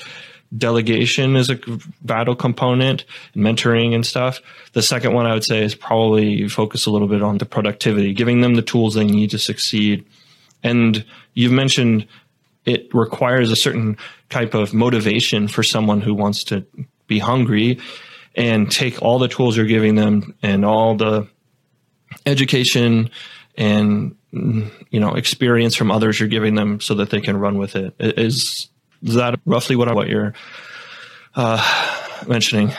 delegation 0.56 1.36
is 1.36 1.50
a 1.50 1.58
vital 2.02 2.36
component, 2.36 3.04
mentoring 3.34 3.94
and 3.94 4.06
stuff. 4.06 4.40
The 4.72 4.82
second 4.82 5.14
one 5.14 5.26
I 5.26 5.34
would 5.34 5.44
say 5.44 5.62
is 5.62 5.74
probably 5.74 6.48
focus 6.48 6.86
a 6.86 6.90
little 6.90 7.08
bit 7.08 7.22
on 7.22 7.38
the 7.38 7.46
productivity, 7.46 8.12
giving 8.12 8.40
them 8.40 8.54
the 8.54 8.62
tools 8.62 8.94
they 8.94 9.04
need 9.04 9.30
to 9.30 9.38
succeed. 9.38 10.04
And 10.62 11.04
you've 11.32 11.52
mentioned 11.52 12.06
it 12.64 12.94
requires 12.94 13.50
a 13.50 13.56
certain 13.56 13.96
type 14.34 14.54
of 14.54 14.74
motivation 14.74 15.46
for 15.46 15.62
someone 15.62 16.00
who 16.00 16.12
wants 16.12 16.42
to 16.42 16.66
be 17.06 17.20
hungry 17.20 17.78
and 18.34 18.68
take 18.68 19.00
all 19.00 19.20
the 19.20 19.28
tools 19.28 19.56
you're 19.56 19.64
giving 19.64 19.94
them 19.94 20.34
and 20.42 20.64
all 20.64 20.96
the 20.96 21.28
education 22.26 23.10
and 23.56 24.16
you 24.32 24.98
know 24.98 25.14
experience 25.14 25.76
from 25.76 25.92
others 25.92 26.18
you're 26.18 26.28
giving 26.28 26.56
them 26.56 26.80
so 26.80 26.94
that 26.94 27.10
they 27.10 27.20
can 27.20 27.36
run 27.36 27.58
with 27.58 27.76
it 27.76 27.94
is 28.00 28.68
is 29.04 29.14
that 29.14 29.38
roughly 29.46 29.76
what 29.76 29.86
I, 29.86 29.94
what 29.94 30.08
you're 30.08 30.34
uh, 31.36 31.62
mentioning 32.26 32.72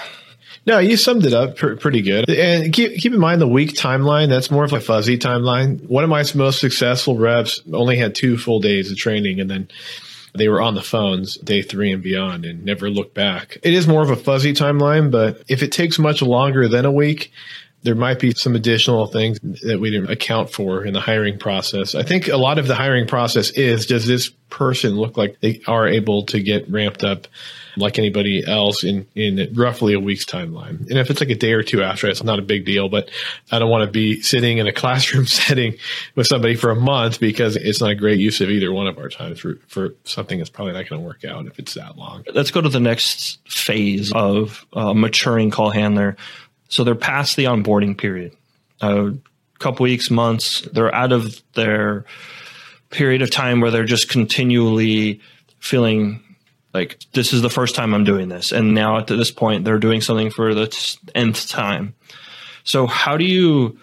no, 0.67 0.79
you 0.79 0.97
summed 0.97 1.27
it 1.27 1.33
up 1.33 1.57
pr- 1.57 1.75
pretty 1.75 2.01
good. 2.01 2.27
And 2.27 2.73
keep, 2.73 2.95
keep 2.95 3.13
in 3.13 3.19
mind 3.19 3.39
the 3.39 3.47
week 3.47 3.73
timeline, 3.73 4.29
that's 4.29 4.49
more 4.49 4.63
of 4.63 4.73
a 4.73 4.79
fuzzy 4.79 5.15
timeline. 5.15 5.87
One 5.87 6.03
of 6.03 6.09
my 6.09 6.25
most 6.33 6.59
successful 6.59 7.19
reps 7.19 7.61
only 7.71 7.97
had 7.97 8.15
two 8.15 8.35
full 8.35 8.61
days 8.61 8.89
of 8.89 8.97
training 8.97 9.39
and 9.39 9.47
then 9.47 9.67
they 10.37 10.49
were 10.49 10.61
on 10.61 10.75
the 10.75 10.81
phones 10.81 11.35
day 11.37 11.61
three 11.61 11.91
and 11.91 12.03
beyond 12.03 12.45
and 12.45 12.63
never 12.63 12.89
looked 12.89 13.13
back. 13.13 13.57
It 13.63 13.73
is 13.73 13.87
more 13.87 14.03
of 14.03 14.09
a 14.09 14.15
fuzzy 14.15 14.53
timeline, 14.53 15.11
but 15.11 15.43
if 15.47 15.63
it 15.63 15.71
takes 15.71 15.99
much 15.99 16.21
longer 16.21 16.67
than 16.67 16.85
a 16.85 16.91
week, 16.91 17.31
there 17.85 17.95
might 17.95 18.19
be 18.19 18.33
some 18.33 18.55
additional 18.55 19.05
things 19.05 19.39
that 19.61 19.79
we 19.79 19.91
didn't 19.91 20.09
account 20.09 20.49
for 20.49 20.83
in 20.83 20.93
the 20.93 20.99
hiring 20.99 21.37
process. 21.37 21.93
I 21.93 22.01
think 22.01 22.27
a 22.27 22.35
lot 22.35 22.57
of 22.57 22.67
the 22.67 22.73
hiring 22.73 23.07
process 23.07 23.51
is 23.51 23.85
does 23.85 24.07
this 24.07 24.31
person 24.49 24.95
look 24.95 25.17
like 25.17 25.39
they 25.41 25.61
are 25.67 25.87
able 25.87 26.23
to 26.23 26.39
get 26.41 26.69
ramped 26.69 27.03
up 27.03 27.27
like 27.77 27.99
anybody 27.99 28.45
else 28.45 28.83
in, 28.83 29.05
in 29.15 29.53
roughly 29.53 29.93
a 29.93 29.99
week's 29.99 30.25
timeline. 30.25 30.79
And 30.89 30.97
if 30.97 31.09
it's 31.09 31.19
like 31.19 31.29
a 31.29 31.35
day 31.35 31.51
or 31.51 31.61
two 31.61 31.83
after, 31.83 32.07
it's 32.07 32.23
not 32.23 32.39
a 32.39 32.41
big 32.41 32.65
deal, 32.65 32.87
but 32.87 33.09
I 33.51 33.59
don't 33.59 33.69
want 33.69 33.85
to 33.85 33.91
be 33.91 34.21
sitting 34.21 34.59
in 34.59 34.67
a 34.67 34.71
classroom 34.81 35.25
setting 35.25 35.75
with 36.15 36.27
somebody 36.27 36.55
for 36.55 36.71
a 36.71 36.75
month 36.75 37.19
because 37.19 37.55
it's 37.57 37.81
not 37.81 37.91
a 37.91 37.95
great 37.95 38.19
use 38.19 38.39
of 38.39 38.49
either 38.49 38.71
one 38.71 38.87
of 38.87 38.97
our 38.97 39.09
times 39.09 39.39
for, 39.39 39.55
for 39.67 39.93
something 40.05 40.37
that's 40.37 40.49
probably 40.49 40.73
not 40.73 40.87
going 40.87 41.01
to 41.01 41.05
work 41.05 41.25
out 41.25 41.47
if 41.47 41.59
it's 41.59 41.73
that 41.73 41.97
long. 41.97 42.23
Let's 42.33 42.51
go 42.51 42.61
to 42.61 42.69
the 42.69 42.79
next 42.79 43.39
phase 43.49 44.11
of 44.13 44.65
uh, 44.73 44.93
maturing 44.93 45.51
call 45.51 45.71
handler. 45.71 46.15
So 46.67 46.83
they're 46.83 46.95
past 46.95 47.35
the 47.35 47.45
onboarding 47.45 47.97
period. 47.97 48.35
A 48.81 49.13
couple 49.59 49.83
weeks, 49.83 50.11
months, 50.11 50.61
they're 50.61 50.93
out 50.93 51.11
of 51.11 51.41
their 51.53 52.05
period 52.89 53.21
of 53.21 53.31
time 53.31 53.61
where 53.61 53.71
they're 53.71 53.85
just 53.85 54.09
continually 54.09 55.21
feeling 55.59 56.21
like 56.73 56.99
this 57.13 57.31
is 57.31 57.41
the 57.41 57.49
first 57.49 57.73
time 57.73 57.93
I'm 57.93 58.03
doing 58.03 58.27
this, 58.27 58.51
and 58.51 58.73
now 58.73 58.97
at 58.97 59.07
this 59.07 59.31
point 59.31 59.63
they're 59.63 59.79
doing 59.79 60.01
something 60.01 60.29
for 60.29 60.53
the 60.53 60.97
nth 61.15 61.47
time. 61.47 61.95
So 62.65 62.85
how 62.85 63.15
do 63.15 63.23
you 63.23 63.79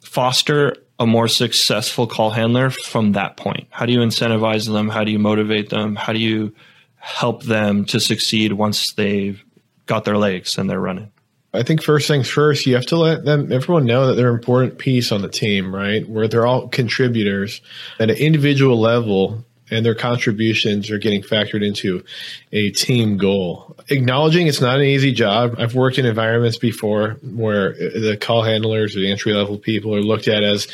foster 0.00 0.74
a 0.98 1.06
more 1.06 1.28
successful 1.28 2.06
call 2.06 2.30
handler 2.30 2.70
from 2.70 3.12
that 3.12 3.36
point? 3.36 3.68
How 3.70 3.84
do 3.84 3.92
you 3.92 4.00
incentivize 4.00 4.66
them? 4.66 4.88
How 4.88 5.04
do 5.04 5.12
you 5.12 5.18
motivate 5.18 5.68
them? 5.68 5.96
How 5.96 6.14
do 6.14 6.18
you 6.18 6.54
help 6.96 7.42
them 7.42 7.84
to 7.86 8.00
succeed 8.00 8.54
once 8.54 8.94
they've 8.94 9.44
got 9.86 10.04
their 10.04 10.16
legs 10.16 10.56
and 10.56 10.68
they're 10.68 10.80
running? 10.80 11.12
I 11.52 11.62
think 11.62 11.82
first 11.82 12.06
things 12.06 12.28
first, 12.28 12.66
you 12.66 12.74
have 12.74 12.86
to 12.86 12.96
let 12.96 13.24
them 13.24 13.50
everyone 13.50 13.86
know 13.86 14.06
that 14.06 14.14
they're 14.14 14.28
an 14.28 14.34
important 14.34 14.78
piece 14.78 15.10
on 15.12 15.22
the 15.22 15.28
team, 15.28 15.74
right? 15.74 16.06
Where 16.06 16.28
they're 16.28 16.46
all 16.46 16.68
contributors 16.68 17.62
at 17.98 18.10
an 18.10 18.16
individual 18.16 18.78
level 18.78 19.44
and 19.70 19.84
their 19.84 19.94
contributions 19.94 20.90
are 20.90 20.98
getting 20.98 21.22
factored 21.22 21.66
into 21.66 22.04
a 22.52 22.70
team 22.70 23.16
goal. 23.16 23.76
Acknowledging 23.88 24.46
it's 24.46 24.60
not 24.60 24.78
an 24.78 24.84
easy 24.84 25.12
job. 25.12 25.56
I've 25.58 25.74
worked 25.74 25.98
in 25.98 26.06
environments 26.06 26.58
before 26.58 27.18
where 27.22 27.72
the 27.72 28.18
call 28.20 28.42
handlers 28.42 28.96
or 28.96 29.00
the 29.00 29.10
entry 29.10 29.32
level 29.32 29.58
people 29.58 29.94
are 29.94 30.02
looked 30.02 30.28
at 30.28 30.42
as 30.42 30.68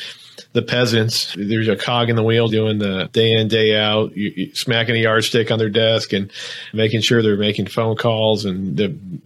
the 0.53 0.63
peasants. 0.63 1.35
There's 1.37 1.69
a 1.69 1.77
cog 1.77 2.11
in 2.11 2.17
the 2.17 2.23
wheel 2.23 2.49
doing 2.49 2.79
the 2.79 3.09
day 3.13 3.33
in, 3.33 3.49
day 3.49 3.77
out, 3.77 4.17
you, 4.17 4.33
you 4.37 4.55
smacking 4.55 4.97
a 4.97 4.99
yardstick 4.99 5.51
on 5.51 5.59
their 5.59 5.69
desk 5.69 6.13
and 6.13 6.31
making 6.73 7.01
sure 7.01 7.23
they're 7.23 7.37
making 7.37 7.67
phone 7.67 7.97
calls 7.97 8.45
and 8.45 8.79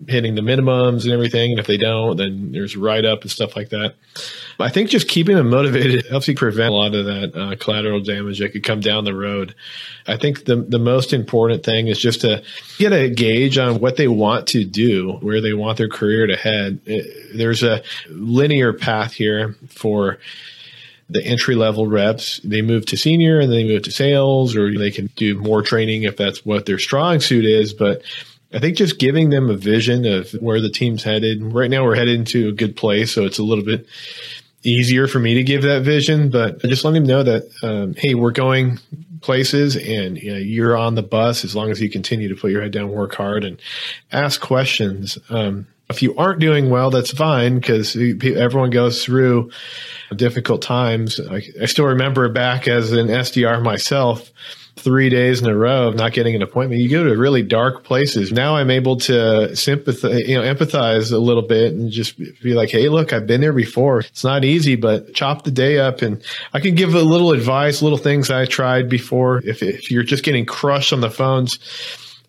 hitting 0.09 0.35
the 0.35 0.41
minimums 0.41 1.05
and 1.05 1.13
everything. 1.13 1.51
And 1.51 1.61
if 1.61 1.67
they 1.67 1.77
don't, 1.77 2.17
then 2.17 2.53
there's 2.53 2.77
write 2.77 3.05
up 3.05 3.23
and 3.23 3.31
stuff 3.31 3.57
like 3.57 3.71
that. 3.71 3.95
I 4.61 4.71
think 4.71 4.91
just 4.91 5.09
keeping 5.09 5.37
them 5.37 5.51
motivated 5.51 6.07
helps 6.11 6.29
you 6.29 6.35
prevent 6.35 6.73
a 6.73 6.77
lot 6.77 6.95
of 6.95 7.05
that 7.05 7.33
uh, 7.35 7.57
collateral 7.57 8.01
damage 8.01 8.41
that 8.41 8.53
could 8.53 8.65
come 8.65 8.81
down 8.81 9.05
the 9.05 9.15
road. 9.15 9.55
I 10.07 10.17
think 10.17 10.47
the 10.47 10.57
the 10.57 10.79
most 10.79 11.13
important 11.13 11.65
thing 11.65 11.87
is 11.87 11.99
just 11.99 12.23
to 12.23 12.43
get 12.79 12.93
a 12.93 13.09
gauge 13.09 13.59
on 13.59 13.81
what 13.81 13.97
they 13.97 14.09
want 14.09 14.49
to 14.49 14.65
do, 14.65 15.13
where 15.21 15.41
they 15.41 15.53
want 15.53 15.79
their 15.79 15.89
career 15.89 16.27
to 16.27 16.37
head. 16.37 16.81
There's 17.35 17.63
a 17.63 17.83
linear 18.09 18.73
path 18.73 19.13
here 19.13 19.55
for 19.69 20.19
the 21.09 21.25
entry 21.25 21.55
level 21.55 21.87
reps. 21.87 22.41
They 22.45 22.63
move 22.63 22.87
to 22.87 22.97
senior 22.97 23.41
and 23.41 23.51
they 23.51 23.65
move 23.65 23.83
to 23.85 23.91
sales, 23.91 24.55
or 24.57 24.77
they 24.77 24.91
can 24.91 25.07
do 25.17 25.39
more 25.39 25.63
training 25.63 26.03
if 26.03 26.17
that's 26.17 26.45
what 26.45 26.67
their 26.67 26.79
strong 26.79 27.21
suit 27.21 27.45
is. 27.45 27.73
But 27.73 28.03
I 28.53 28.59
think 28.59 28.77
just 28.77 28.99
giving 28.99 29.31
them 29.31 29.51
a 29.51 29.57
vision 29.57 30.07
of 30.07 30.31
where 30.33 30.61
the 30.61 30.71
team's 30.71 31.03
headed. 31.03 31.43
Right 31.43 31.71
now, 31.71 31.85
we're 31.85 31.97
headed 31.97 32.19
into 32.19 32.49
a 32.49 32.53
good 32.53 32.77
place, 32.77 33.13
so 33.13 33.25
it's 33.25 33.39
a 33.39 33.45
little 33.45 33.65
bit 33.65 33.87
easier 34.63 35.07
for 35.07 35.19
me 35.19 35.35
to 35.35 35.43
give 35.43 35.63
that 35.63 35.83
vision. 35.83 36.31
But 36.31 36.65
I 36.65 36.69
just 36.69 36.85
letting 36.85 37.03
them 37.03 37.09
know 37.09 37.23
that, 37.23 37.51
um, 37.63 37.95
hey, 37.95 38.15
we're 38.15 38.33
going 38.33 38.79
places, 39.21 39.77
and 39.77 40.17
you 40.17 40.33
know, 40.33 40.39
you're 40.39 40.77
on 40.77 40.95
the 40.95 41.03
bus 41.03 41.45
as 41.45 41.55
long 41.55 41.71
as 41.71 41.81
you 41.81 41.91
continue 41.91 42.29
to 42.29 42.37
put 42.37 42.51
your 42.51 42.63
head 42.63 42.73
down, 42.73 42.91
work 42.91 43.15
hard, 43.15 43.45
and 43.45 43.61
ask 44.13 44.41
questions. 44.41 45.19
Um, 45.29 45.67
if 45.91 46.03
you 46.03 46.15
aren't 46.17 46.41
doing 46.41 46.69
well, 46.69 46.91
that's 46.91 47.11
fine 47.11 47.57
because 47.57 47.97
everyone 47.97 48.71
goes 48.71 49.05
through 49.05 49.51
difficult 50.15 50.63
times. 50.63 51.19
I, 51.21 51.43
I, 51.63 51.67
still 51.67 51.87
remember 51.87 52.29
back 52.29 52.69
as 52.69 52.93
an 52.93 53.09
SDR 53.09 53.63
myself, 53.63 54.31
three 54.77 55.09
days 55.09 55.41
in 55.41 55.49
a 55.49 55.57
row 55.57 55.89
of 55.89 55.97
not 55.97 56.13
getting 56.13 56.35
an 56.35 56.43
appointment. 56.43 56.81
You 56.81 56.89
go 56.89 57.05
to 57.05 57.17
really 57.17 57.43
dark 57.43 57.85
places. 57.85 58.33
Now 58.33 58.57
I'm 58.57 58.71
able 58.71 58.97
to 58.99 59.55
sympathize, 59.57 60.29
you 60.29 60.37
know, 60.37 60.43
empathize 60.43 61.13
a 61.13 61.19
little 61.19 61.43
bit 61.43 61.73
and 61.73 61.91
just 61.91 62.19
be 62.19 62.55
like, 62.55 62.71
Hey, 62.71 62.89
look, 62.89 63.13
I've 63.13 63.27
been 63.27 63.41
there 63.41 63.53
before. 63.53 64.01
It's 64.01 64.25
not 64.25 64.45
easy, 64.45 64.77
but 64.77 65.15
chop 65.15 65.45
the 65.45 65.51
day 65.51 65.79
up 65.79 66.03
and 66.03 66.23
I 66.53 66.61
can 66.61 66.75
give 66.75 66.95
a 66.95 67.03
little 67.03 67.33
advice, 67.33 67.83
little 67.83 67.99
things 67.99 68.31
I 68.31 68.45
tried 68.45 68.89
before. 68.89 69.39
If, 69.45 69.63
if 69.63 69.91
you're 69.91 70.03
just 70.03 70.25
getting 70.25 70.47
crushed 70.47 70.93
on 70.93 71.01
the 71.01 71.11
phones, 71.11 71.59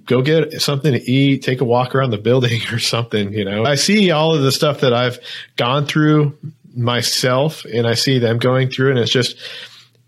go 0.10 0.24
get 0.24 0.60
something 0.62 0.92
to 0.92 1.00
eat, 1.00 1.44
take 1.44 1.62
a 1.62 1.66
walk 1.66 1.94
around 1.96 2.10
the 2.10 2.18
building 2.18 2.62
or 2.74 2.80
something, 2.80 3.32
you 3.32 3.46
know. 3.46 3.64
I 3.64 3.76
see 3.76 4.12
all 4.12 4.36
of 4.36 4.42
the 4.42 4.52
stuff 4.52 4.82
that 4.82 4.94
I've 4.94 5.20
gone 5.56 5.86
through 5.86 6.38
myself 6.76 7.64
and 7.66 7.88
I 7.88 7.94
see 7.94 8.20
them 8.20 8.38
going 8.38 8.70
through 8.70 8.92
and 8.92 9.00
it's 9.00 9.12
just 9.12 9.38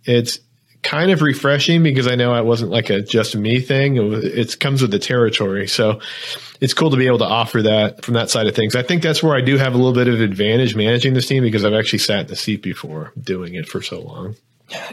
it's 0.03 0.39
kind 0.83 1.11
of 1.11 1.21
refreshing 1.21 1.83
because 1.83 2.07
I 2.07 2.15
know 2.15 2.33
it 2.35 2.45
wasn't 2.45 2.71
like 2.71 2.89
a 2.89 3.01
just 3.01 3.35
me 3.35 3.59
thing. 3.59 3.97
It, 3.97 4.59
comes 4.59 4.81
with 4.81 4.89
the 4.89 4.99
territory. 4.99 5.67
So 5.67 5.99
it's 6.59 6.73
cool 6.73 6.89
to 6.89 6.97
be 6.97 7.05
able 7.05 7.19
to 7.19 7.25
offer 7.25 7.61
that 7.61 8.03
from 8.03 8.15
that 8.15 8.31
side 8.31 8.47
of 8.47 8.55
things. 8.55 8.75
I 8.75 8.81
think 8.81 9.03
that's 9.03 9.21
where 9.21 9.35
I 9.35 9.41
do 9.41 9.57
have 9.57 9.75
a 9.75 9.77
little 9.77 9.93
bit 9.93 10.07
of 10.07 10.19
advantage 10.19 10.75
managing 10.75 11.13
this 11.13 11.27
team 11.27 11.43
because 11.43 11.63
I've 11.63 11.73
actually 11.73 11.99
sat 11.99 12.21
in 12.21 12.27
the 12.27 12.35
seat 12.35 12.63
before 12.63 13.13
doing 13.21 13.53
it 13.53 13.67
for 13.67 13.81
so 13.81 14.01
long. 14.01 14.35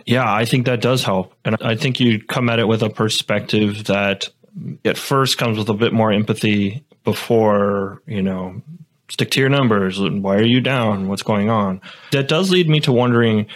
Yeah, 0.05 0.31
I 0.31 0.45
think 0.45 0.67
that 0.67 0.83
does 0.83 1.05
help. 1.05 1.35
And 1.45 1.57
I 1.63 1.77
think 1.77 2.01
you 2.01 2.23
come 2.23 2.51
at 2.51 2.59
it 2.59 2.69
with 2.69 2.83
a 2.83 2.91
perspective 2.91 3.85
that 3.85 4.29
at 4.85 4.99
first 4.99 5.39
comes 5.39 5.59
with 5.59 5.69
a 5.69 5.75
bit 5.75 5.93
more 5.93 6.13
empathy 6.13 6.85
before, 7.05 8.03
you 8.07 8.23
know, 8.23 8.63
stick 9.11 9.31
to 9.33 9.41
your 9.41 9.49
numbers. 9.49 10.01
Why 10.01 10.37
are 10.37 10.45
you 10.45 10.61
down? 10.61 11.09
What's 11.09 11.23
going 11.23 11.51
on? 11.51 11.81
That 12.13 12.29
does 12.29 12.51
lead 12.51 12.69
me 12.69 12.81
to 12.81 12.93
wondering 12.93 13.47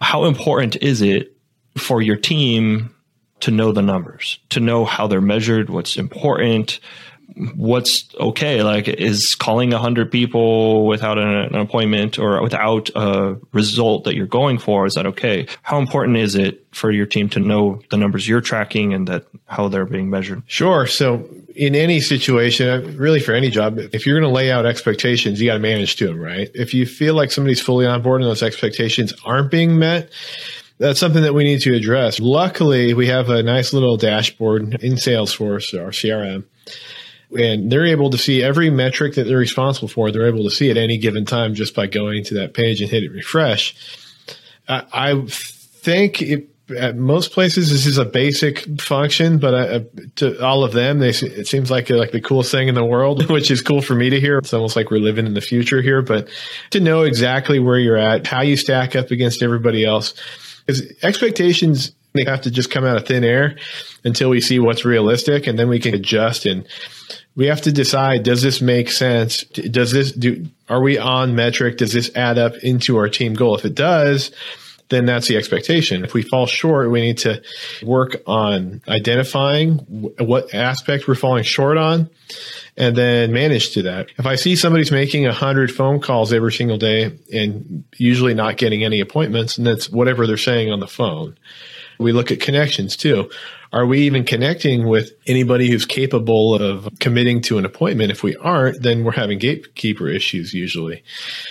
how 0.00 0.24
important 0.24 0.76
is 0.76 1.02
it 1.02 1.36
for 1.76 2.02
your 2.02 2.16
team 2.16 2.94
to 3.40 3.50
know 3.50 3.72
the 3.72 3.82
numbers, 3.82 4.38
to 4.50 4.60
know 4.60 4.84
how 4.84 5.06
they're 5.06 5.20
measured, 5.20 5.70
what's 5.70 5.96
important, 5.96 6.80
what's 7.54 8.14
okay. 8.18 8.62
Like, 8.62 8.88
is 8.88 9.34
calling 9.34 9.72
a 9.72 9.78
hundred 9.78 10.10
people 10.10 10.86
without 10.86 11.18
an, 11.18 11.28
an, 11.28 11.54
appointment 11.54 12.18
or 12.18 12.42
without 12.42 12.90
a 12.94 13.36
result 13.52 14.04
that 14.04 14.14
you're 14.14 14.26
going 14.26 14.58
for, 14.58 14.86
is 14.86 14.94
that 14.94 15.06
okay? 15.06 15.46
How 15.62 15.78
important 15.78 16.16
is 16.16 16.34
it 16.34 16.66
for 16.72 16.90
your 16.90 17.06
team 17.06 17.28
to 17.30 17.40
know 17.40 17.80
the 17.90 17.96
numbers 17.96 18.28
you're 18.28 18.40
tracking 18.40 18.92
and 18.92 19.06
that 19.08 19.26
how 19.46 19.68
they're 19.68 19.86
being 19.86 20.10
measured? 20.10 20.42
Sure. 20.46 20.86
So 20.86 21.28
in 21.54 21.74
any 21.74 22.00
situation, 22.00 22.68
uh, 22.68 22.92
really 22.96 23.20
for 23.20 23.32
any 23.32 23.50
job, 23.50 23.78
if 23.78 24.06
you're 24.06 24.18
going 24.18 24.30
to 24.30 24.34
lay 24.34 24.50
out 24.50 24.66
expectations, 24.66 25.40
you 25.40 25.46
got 25.46 25.54
to 25.54 25.60
manage 25.60 25.96
to 25.96 26.06
them, 26.06 26.20
right? 26.20 26.50
If 26.54 26.74
you 26.74 26.86
feel 26.86 27.14
like 27.14 27.30
somebody's 27.30 27.60
fully 27.60 27.86
on 27.86 28.02
board 28.02 28.20
and 28.20 28.30
those 28.30 28.42
expectations 28.42 29.12
aren't 29.24 29.50
being 29.50 29.78
met, 29.78 30.10
that's 30.78 31.00
something 31.00 31.22
that 31.22 31.34
we 31.34 31.44
need 31.44 31.60
to 31.62 31.74
address. 31.74 32.20
Luckily, 32.20 32.94
we 32.94 33.08
have 33.08 33.30
a 33.30 33.42
nice 33.42 33.72
little 33.72 33.96
dashboard 33.96 34.82
in 34.82 34.94
Salesforce, 34.94 35.78
our 35.78 35.90
CRM, 35.90 36.44
and 37.36 37.70
they're 37.70 37.86
able 37.86 38.10
to 38.10 38.18
see 38.18 38.42
every 38.42 38.70
metric 38.70 39.14
that 39.14 39.24
they're 39.24 39.36
responsible 39.36 39.88
for. 39.88 40.10
They're 40.10 40.28
able 40.28 40.44
to 40.44 40.50
see 40.50 40.70
at 40.70 40.76
any 40.76 40.98
given 40.98 41.24
time 41.24 41.54
just 41.54 41.74
by 41.74 41.86
going 41.86 42.24
to 42.24 42.34
that 42.34 42.54
page 42.54 42.80
and 42.80 42.90
hit 42.90 43.04
it 43.04 43.10
refresh. 43.10 43.74
I, 44.68 44.84
I 44.92 45.22
think 45.26 46.22
it, 46.22 46.48
at 46.76 46.96
most 46.96 47.32
places 47.32 47.70
this 47.70 47.86
is 47.86 47.98
a 47.98 48.04
basic 48.04 48.80
function, 48.80 49.38
but 49.38 49.54
I, 49.54 49.84
to 50.16 50.44
all 50.44 50.64
of 50.64 50.72
them, 50.72 50.98
they, 50.98 51.10
it 51.10 51.46
seems 51.46 51.70
like 51.70 51.88
like 51.90 52.12
the 52.12 52.20
coolest 52.20 52.50
thing 52.50 52.68
in 52.68 52.74
the 52.74 52.84
world, 52.84 53.28
which 53.30 53.50
is 53.50 53.62
cool 53.62 53.82
for 53.82 53.94
me 53.94 54.10
to 54.10 54.20
hear. 54.20 54.38
It's 54.38 54.52
almost 54.52 54.76
like 54.76 54.90
we're 54.90 54.98
living 54.98 55.26
in 55.26 55.34
the 55.34 55.40
future 55.40 55.82
here, 55.82 56.02
but 56.02 56.28
to 56.70 56.80
know 56.80 57.02
exactly 57.02 57.58
where 57.58 57.78
you're 57.78 57.96
at, 57.96 58.26
how 58.26 58.42
you 58.42 58.56
stack 58.56 58.96
up 58.96 59.10
against 59.10 59.42
everybody 59.42 59.84
else, 59.84 60.14
because 60.66 60.92
expectations 61.02 61.92
they 62.18 62.30
have 62.30 62.42
to 62.42 62.50
just 62.50 62.70
come 62.70 62.84
out 62.84 62.96
of 62.96 63.06
thin 63.06 63.24
air 63.24 63.56
until 64.04 64.30
we 64.30 64.40
see 64.40 64.58
what's 64.58 64.84
realistic, 64.84 65.46
and 65.46 65.58
then 65.58 65.68
we 65.68 65.78
can 65.78 65.94
adjust 65.94 66.46
and 66.46 66.66
we 67.36 67.46
have 67.46 67.60
to 67.62 67.72
decide 67.72 68.24
does 68.24 68.42
this 68.42 68.60
make 68.60 68.90
sense 68.90 69.44
does 69.44 69.92
this 69.92 70.10
do 70.10 70.44
are 70.68 70.82
we 70.82 70.98
on 70.98 71.36
metric 71.36 71.78
does 71.78 71.92
this 71.92 72.10
add 72.16 72.36
up 72.36 72.56
into 72.64 72.96
our 72.96 73.08
team 73.08 73.32
goal 73.32 73.54
if 73.54 73.64
it 73.64 73.76
does 73.76 74.32
then 74.88 75.04
that's 75.04 75.28
the 75.28 75.36
expectation. 75.36 76.04
If 76.04 76.14
we 76.14 76.22
fall 76.22 76.46
short, 76.46 76.90
we 76.90 77.00
need 77.00 77.18
to 77.18 77.42
work 77.82 78.22
on 78.26 78.80
identifying 78.88 79.78
what 80.18 80.54
aspect 80.54 81.06
we're 81.06 81.14
falling 81.14 81.44
short 81.44 81.76
on 81.76 82.08
and 82.76 82.96
then 82.96 83.32
manage 83.32 83.72
to 83.74 83.82
that. 83.82 84.08
If 84.16 84.26
I 84.26 84.36
see 84.36 84.56
somebody's 84.56 84.90
making 84.90 85.26
a 85.26 85.32
hundred 85.32 85.70
phone 85.70 86.00
calls 86.00 86.32
every 86.32 86.52
single 86.52 86.78
day 86.78 87.18
and 87.32 87.84
usually 87.96 88.34
not 88.34 88.56
getting 88.56 88.84
any 88.84 89.00
appointments, 89.00 89.58
and 89.58 89.66
that's 89.66 89.90
whatever 89.90 90.26
they're 90.26 90.36
saying 90.36 90.72
on 90.72 90.80
the 90.80 90.86
phone. 90.86 91.36
We 91.98 92.12
look 92.12 92.30
at 92.30 92.40
connections 92.40 92.96
too. 92.96 93.30
Are 93.72 93.84
we 93.84 94.00
even 94.00 94.24
connecting 94.24 94.86
with 94.86 95.12
anybody 95.26 95.68
who's 95.70 95.84
capable 95.84 96.54
of 96.54 96.88
committing 97.00 97.42
to 97.42 97.58
an 97.58 97.66
appointment? 97.66 98.10
If 98.10 98.22
we 98.22 98.34
aren't, 98.36 98.82
then 98.82 99.04
we're 99.04 99.12
having 99.12 99.38
gatekeeper 99.38 100.08
issues 100.08 100.54
usually. 100.54 101.02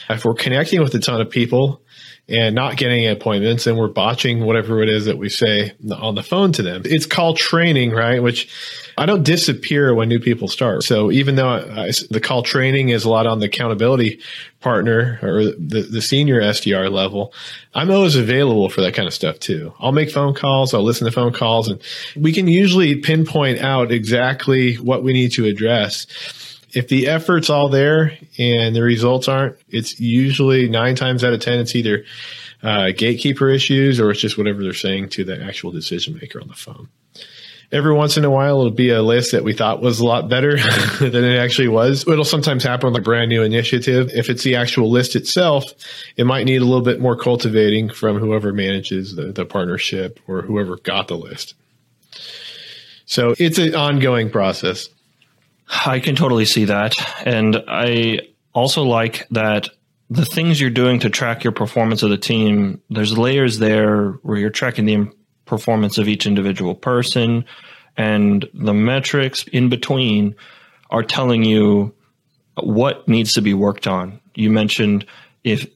If 0.10 0.25
we're 0.25 0.34
connecting 0.34 0.82
with 0.82 0.96
a 0.96 1.00
ton 1.00 1.22
of 1.22 1.30
people 1.30 1.82
and 2.30 2.56
not 2.56 2.76
getting 2.76 3.08
appointments 3.08 3.68
and 3.68 3.78
we're 3.78 3.88
botching 3.88 4.44
whatever 4.44 4.82
it 4.82 4.90
is 4.90 5.06
that 5.06 5.18
we 5.18 5.30
say 5.30 5.74
on 5.92 6.16
the 6.16 6.24
phone 6.24 6.52
to 6.52 6.62
them. 6.62 6.82
It's 6.84 7.06
called 7.06 7.38
training, 7.38 7.92
right? 7.92 8.22
Which 8.22 8.50
I 8.98 9.06
don't 9.06 9.24
disappear 9.24 9.96
when 9.96 10.10
new 10.10 10.20
people 10.20 10.50
start. 10.50 10.84
So 10.84 11.10
even 11.10 11.36
though 11.36 11.50
I, 11.50 11.92
the 12.10 12.20
call 12.22 12.44
training 12.44 12.90
is 12.90 13.06
a 13.06 13.10
lot 13.10 13.28
on 13.28 13.40
the 13.40 13.46
accountability 13.46 14.20
partner 14.60 15.20
or 15.22 15.44
the, 15.46 15.88
the 15.90 16.02
senior 16.02 16.42
SDR 16.42 16.92
level, 16.92 17.34
I'm 17.74 17.92
always 17.92 18.18
available 18.18 18.70
for 18.70 18.82
that 18.82 18.94
kind 18.94 19.08
of 19.08 19.14
stuff 19.14 19.40
too. 19.40 19.74
I'll 19.80 19.94
make 19.94 20.12
phone 20.12 20.34
calls. 20.34 20.74
I'll 20.74 20.84
listen 20.84 21.06
to 21.06 21.12
phone 21.12 21.32
calls 21.32 21.70
and 21.70 21.82
we 22.18 22.34
can 22.34 22.48
usually 22.48 22.98
pinpoint 22.98 23.60
out 23.60 23.92
exactly 23.92 24.76
what 24.76 25.02
we 25.02 25.14
need 25.14 25.32
to 25.34 25.46
address 25.46 26.08
if 26.74 26.88
the 26.88 27.08
effort's 27.08 27.50
all 27.50 27.70
there 27.70 28.18
and 28.38 28.76
the 28.76 28.84
results 28.84 29.28
aren't, 29.28 29.58
it's 29.70 30.00
usually 30.00 30.68
nine 30.70 30.96
times 30.96 31.24
out 31.24 31.34
of 31.34 31.40
10, 31.40 31.60
it's 31.60 31.76
either 31.76 32.04
uh, 32.64 32.92
gatekeeper 32.92 33.50
issues 33.50 34.00
or 34.00 34.12
it's 34.12 34.20
just 34.20 34.38
whatever 34.38 34.64
they're 34.64 34.74
saying 34.74 35.10
to 35.10 35.24
the 35.24 35.42
actual 35.44 35.72
decision 35.72 36.16
maker 36.16 36.42
on 36.42 36.48
the 36.48 36.54
phone. 36.54 36.90
Every 37.70 37.94
once 37.94 38.16
in 38.16 38.24
a 38.24 38.30
while, 38.30 38.60
it'll 38.60 38.72
be 38.72 38.92
a 38.92 39.02
list 39.02 39.34
that 39.34 39.44
we 39.44 39.52
thought 39.52 39.82
was 39.82 40.00
a 40.00 40.06
lot 40.06 40.30
better 40.30 40.56
than 41.00 41.24
it 41.24 41.38
actually 41.38 41.68
was. 41.68 42.08
It'll 42.08 42.24
sometimes 42.24 42.64
happen 42.64 42.94
with 42.94 43.02
a 43.02 43.04
brand 43.04 43.28
new 43.30 43.44
initiative. 43.44 44.10
If 44.14 44.30
it's 44.30 44.44
the 44.44 44.56
actual 44.56 44.90
list 44.90 45.18
itself, 45.18 45.66
it 46.16 46.26
might 46.26 46.46
need 46.46 46.62
a 46.62 46.66
little 46.66 46.82
bit 46.82 47.02
more 47.02 47.18
cultivating 47.18 47.90
from 47.90 48.20
whoever 48.20 48.54
manages 48.54 49.16
the, 49.16 49.34
the 49.34 49.46
partnership 49.46 50.20
or 50.28 50.42
whoever 50.44 50.78
got 50.78 51.10
the 51.10 51.18
list. 51.18 51.56
So 53.06 53.36
it's 53.38 53.58
an 53.58 53.76
ongoing 53.76 54.30
process. 54.30 54.88
I 55.70 56.00
can 56.00 56.16
totally 56.16 56.46
see 56.46 56.66
that. 56.66 56.96
And 57.26 57.64
I 57.68 58.20
also 58.54 58.84
like 58.84 59.28
that 59.32 59.70
the 60.10 60.26
things 60.26 60.60
you're 60.62 60.70
doing 60.70 61.00
to 61.02 61.10
track 61.10 61.44
your 61.44 61.54
performance 61.54 62.04
of 62.04 62.10
the 62.10 62.18
team, 62.18 62.82
there's 62.90 63.18
layers 63.18 63.60
there 63.60 64.12
where 64.24 64.38
you're 64.38 64.50
tracking 64.50 64.86
the 64.86 65.12
performance 65.46 65.98
of 65.98 66.08
each 66.08 66.26
individual 66.26 66.76
person 66.76 67.46
and 67.98 68.48
the 68.54 68.74
metrics 68.74 69.44
in 69.44 69.70
between 69.70 70.36
are 70.90 71.04
telling 71.04 71.44
you 71.44 71.94
what 72.56 73.08
needs 73.08 73.34
to 73.34 73.42
be 73.42 73.54
worked 73.54 73.88
on. 73.88 74.20
You 74.36 74.50
mentioned 74.50 75.06
if 75.44 75.68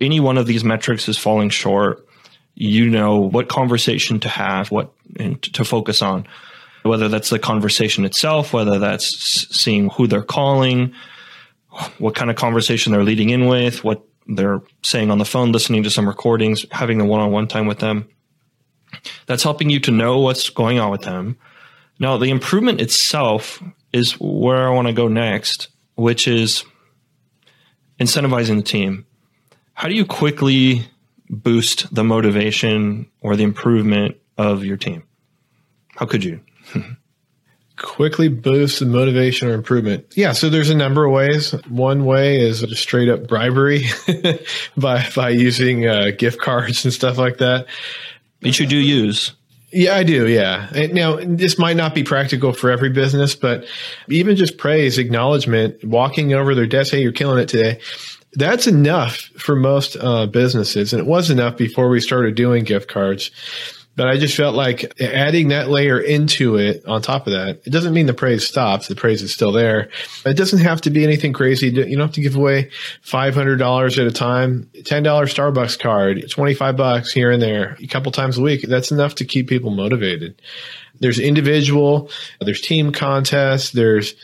any 0.00 0.20
one 0.20 0.38
of 0.38 0.46
these 0.46 0.64
metrics 0.64 1.08
is 1.08 1.18
falling 1.18 1.48
short, 1.48 2.06
you 2.54 2.88
know 2.88 3.20
what 3.20 3.48
conversation 3.48 4.20
to 4.20 4.28
have, 4.28 4.70
what 4.70 4.92
to 5.52 5.64
focus 5.64 6.02
on 6.02 6.26
whether 6.86 7.08
that's 7.08 7.30
the 7.30 7.38
conversation 7.38 8.04
itself, 8.04 8.52
whether 8.52 8.78
that's 8.78 9.56
seeing 9.56 9.90
who 9.90 10.06
they're 10.06 10.22
calling, 10.22 10.94
what 11.98 12.14
kind 12.14 12.30
of 12.30 12.36
conversation 12.36 12.92
they're 12.92 13.04
leading 13.04 13.30
in 13.30 13.46
with, 13.46 13.84
what 13.84 14.06
they're 14.26 14.62
saying 14.82 15.10
on 15.10 15.18
the 15.18 15.24
phone, 15.24 15.52
listening 15.52 15.82
to 15.82 15.90
some 15.90 16.08
recordings, 16.08 16.64
having 16.70 17.00
a 17.00 17.04
one 17.04 17.20
on 17.20 17.30
one 17.30 17.48
time 17.48 17.66
with 17.66 17.78
them. 17.78 18.08
That's 19.26 19.42
helping 19.42 19.70
you 19.70 19.80
to 19.80 19.90
know 19.90 20.20
what's 20.20 20.50
going 20.50 20.78
on 20.78 20.90
with 20.90 21.02
them. 21.02 21.38
Now, 21.98 22.16
the 22.16 22.30
improvement 22.30 22.80
itself 22.80 23.62
is 23.92 24.12
where 24.12 24.66
I 24.68 24.70
want 24.70 24.88
to 24.88 24.92
go 24.92 25.08
next, 25.08 25.68
which 25.94 26.28
is 26.28 26.64
incentivizing 28.00 28.56
the 28.56 28.62
team. 28.62 29.06
How 29.74 29.88
do 29.88 29.94
you 29.94 30.04
quickly 30.04 30.86
boost 31.28 31.92
the 31.94 32.04
motivation 32.04 33.10
or 33.20 33.36
the 33.36 33.44
improvement 33.44 34.16
of 34.38 34.64
your 34.64 34.76
team? 34.76 35.04
How 35.96 36.06
could 36.06 36.24
you? 36.24 36.40
Quickly 37.76 38.28
boost 38.28 38.80
the 38.80 38.86
motivation 38.86 39.48
or 39.48 39.52
improvement. 39.52 40.06
Yeah, 40.16 40.32
so 40.32 40.48
there's 40.48 40.70
a 40.70 40.74
number 40.74 41.04
of 41.04 41.12
ways. 41.12 41.52
One 41.68 42.06
way 42.06 42.40
is 42.40 42.62
just 42.62 42.82
straight 42.82 43.10
up 43.10 43.28
bribery 43.28 43.84
by 44.78 45.06
by 45.14 45.28
using 45.30 45.86
uh, 45.86 46.12
gift 46.16 46.40
cards 46.40 46.84
and 46.84 46.94
stuff 46.94 47.18
like 47.18 47.36
that. 47.38 47.66
Which 48.40 48.60
you 48.60 48.66
do 48.66 48.76
use. 48.76 49.32
Yeah, 49.72 49.94
I 49.94 50.04
do. 50.04 50.26
Yeah. 50.26 50.70
Now, 50.92 51.16
this 51.16 51.58
might 51.58 51.76
not 51.76 51.94
be 51.94 52.02
practical 52.02 52.52
for 52.52 52.70
every 52.70 52.88
business, 52.88 53.34
but 53.34 53.66
even 54.08 54.36
just 54.36 54.56
praise, 54.58 54.96
acknowledgement, 54.96 55.84
walking 55.84 56.32
over 56.32 56.54
their 56.54 56.66
desk, 56.66 56.92
hey, 56.92 57.02
you're 57.02 57.12
killing 57.12 57.42
it 57.42 57.48
today. 57.48 57.80
That's 58.32 58.66
enough 58.66 59.16
for 59.36 59.56
most 59.56 59.96
uh, 60.00 60.26
businesses. 60.26 60.92
And 60.92 61.00
it 61.00 61.06
was 61.06 61.30
enough 61.30 61.56
before 61.56 61.88
we 61.88 62.00
started 62.00 62.36
doing 62.36 62.64
gift 62.64 62.88
cards. 62.88 63.30
But 63.96 64.08
I 64.08 64.18
just 64.18 64.36
felt 64.36 64.54
like 64.54 65.00
adding 65.00 65.48
that 65.48 65.70
layer 65.70 65.98
into 65.98 66.56
it 66.56 66.84
on 66.84 67.00
top 67.00 67.26
of 67.26 67.32
that, 67.32 67.62
it 67.64 67.70
doesn't 67.70 67.94
mean 67.94 68.04
the 68.04 68.12
praise 68.12 68.46
stops. 68.46 68.88
The 68.88 68.94
praise 68.94 69.22
is 69.22 69.32
still 69.32 69.52
there. 69.52 69.88
It 70.26 70.36
doesn't 70.36 70.58
have 70.58 70.82
to 70.82 70.90
be 70.90 71.02
anything 71.02 71.32
crazy. 71.32 71.68
You 71.68 71.84
don't 71.96 72.00
have 72.00 72.12
to 72.12 72.20
give 72.20 72.36
away 72.36 72.70
$500 73.04 73.98
at 73.98 74.06
a 74.06 74.10
time, 74.10 74.70
$10 74.74 75.02
Starbucks 75.02 75.78
card, 75.78 76.30
25 76.30 76.76
bucks 76.76 77.10
here 77.10 77.30
and 77.30 77.40
there, 77.40 77.78
a 77.80 77.86
couple 77.86 78.12
times 78.12 78.36
a 78.36 78.42
week. 78.42 78.66
That's 78.68 78.92
enough 78.92 79.14
to 79.16 79.24
keep 79.24 79.48
people 79.48 79.70
motivated. 79.70 80.42
There's 81.00 81.18
individual, 81.18 82.10
there's 82.40 82.60
team 82.60 82.92
contests, 82.92 83.70
there's 83.70 84.14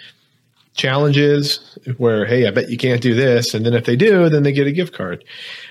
challenges 0.74 1.61
where, 1.98 2.24
hey, 2.24 2.46
I 2.46 2.50
bet 2.50 2.70
you 2.70 2.78
can't 2.78 3.02
do 3.02 3.14
this. 3.14 3.54
And 3.54 3.64
then 3.66 3.74
if 3.74 3.85
they 3.85 3.96
do, 3.96 4.28
then 4.28 4.42
they 4.42 4.52
get 4.52 4.66
a 4.66 4.72
gift 4.72 4.94
card. 4.94 5.24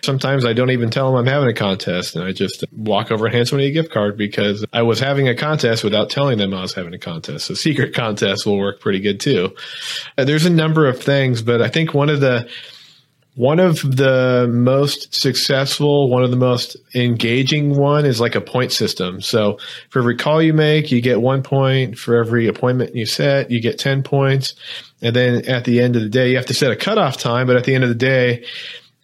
Sometimes 0.03 0.45
I 0.45 0.53
don't 0.53 0.69
even 0.69 0.89
tell 0.89 1.07
them 1.07 1.19
I'm 1.19 1.25
having 1.25 1.49
a 1.49 1.53
contest 1.53 2.15
and 2.15 2.23
I 2.23 2.31
just 2.31 2.63
walk 2.71 3.11
over 3.11 3.25
and 3.25 3.35
hand 3.35 3.47
somebody 3.47 3.67
a 3.67 3.71
gift 3.71 3.91
card 3.91 4.17
because 4.17 4.65
I 4.73 4.83
was 4.83 4.99
having 4.99 5.27
a 5.27 5.35
contest 5.35 5.83
without 5.83 6.09
telling 6.09 6.37
them 6.37 6.53
I 6.53 6.61
was 6.61 6.73
having 6.73 6.93
a 6.93 6.99
contest. 6.99 7.47
So 7.47 7.53
secret 7.55 7.93
contests 7.95 8.45
will 8.45 8.57
work 8.57 8.79
pretty 8.79 8.99
good 8.99 9.19
too. 9.19 9.55
Uh, 10.17 10.25
there's 10.25 10.45
a 10.45 10.51
number 10.51 10.87
of 10.87 11.01
things, 11.01 11.41
but 11.41 11.61
I 11.61 11.67
think 11.67 11.93
one 11.93 12.09
of 12.09 12.19
the 12.19 12.49
one 13.35 13.59
of 13.59 13.81
the 13.95 14.49
most 14.51 15.15
successful, 15.15 16.09
one 16.09 16.23
of 16.23 16.31
the 16.31 16.37
most 16.37 16.75
engaging 16.93 17.77
one 17.77 18.05
is 18.05 18.19
like 18.19 18.35
a 18.35 18.41
point 18.41 18.73
system. 18.73 19.21
So 19.21 19.57
for 19.89 19.99
every 19.99 20.17
call 20.17 20.41
you 20.41 20.53
make, 20.53 20.91
you 20.91 21.01
get 21.01 21.21
one 21.21 21.41
point. 21.41 21.97
For 21.97 22.15
every 22.17 22.47
appointment 22.47 22.95
you 22.95 23.05
set, 23.05 23.49
you 23.49 23.61
get 23.61 23.79
10 23.79 24.03
points. 24.03 24.53
And 25.01 25.15
then 25.15 25.47
at 25.47 25.63
the 25.63 25.79
end 25.79 25.95
of 25.95 26.01
the 26.01 26.09
day, 26.09 26.31
you 26.31 26.35
have 26.35 26.45
to 26.47 26.53
set 26.53 26.71
a 26.71 26.75
cutoff 26.75 27.17
time, 27.17 27.47
but 27.47 27.55
at 27.55 27.63
the 27.63 27.73
end 27.73 27.83
of 27.83 27.89
the 27.89 27.95
day, 27.95 28.45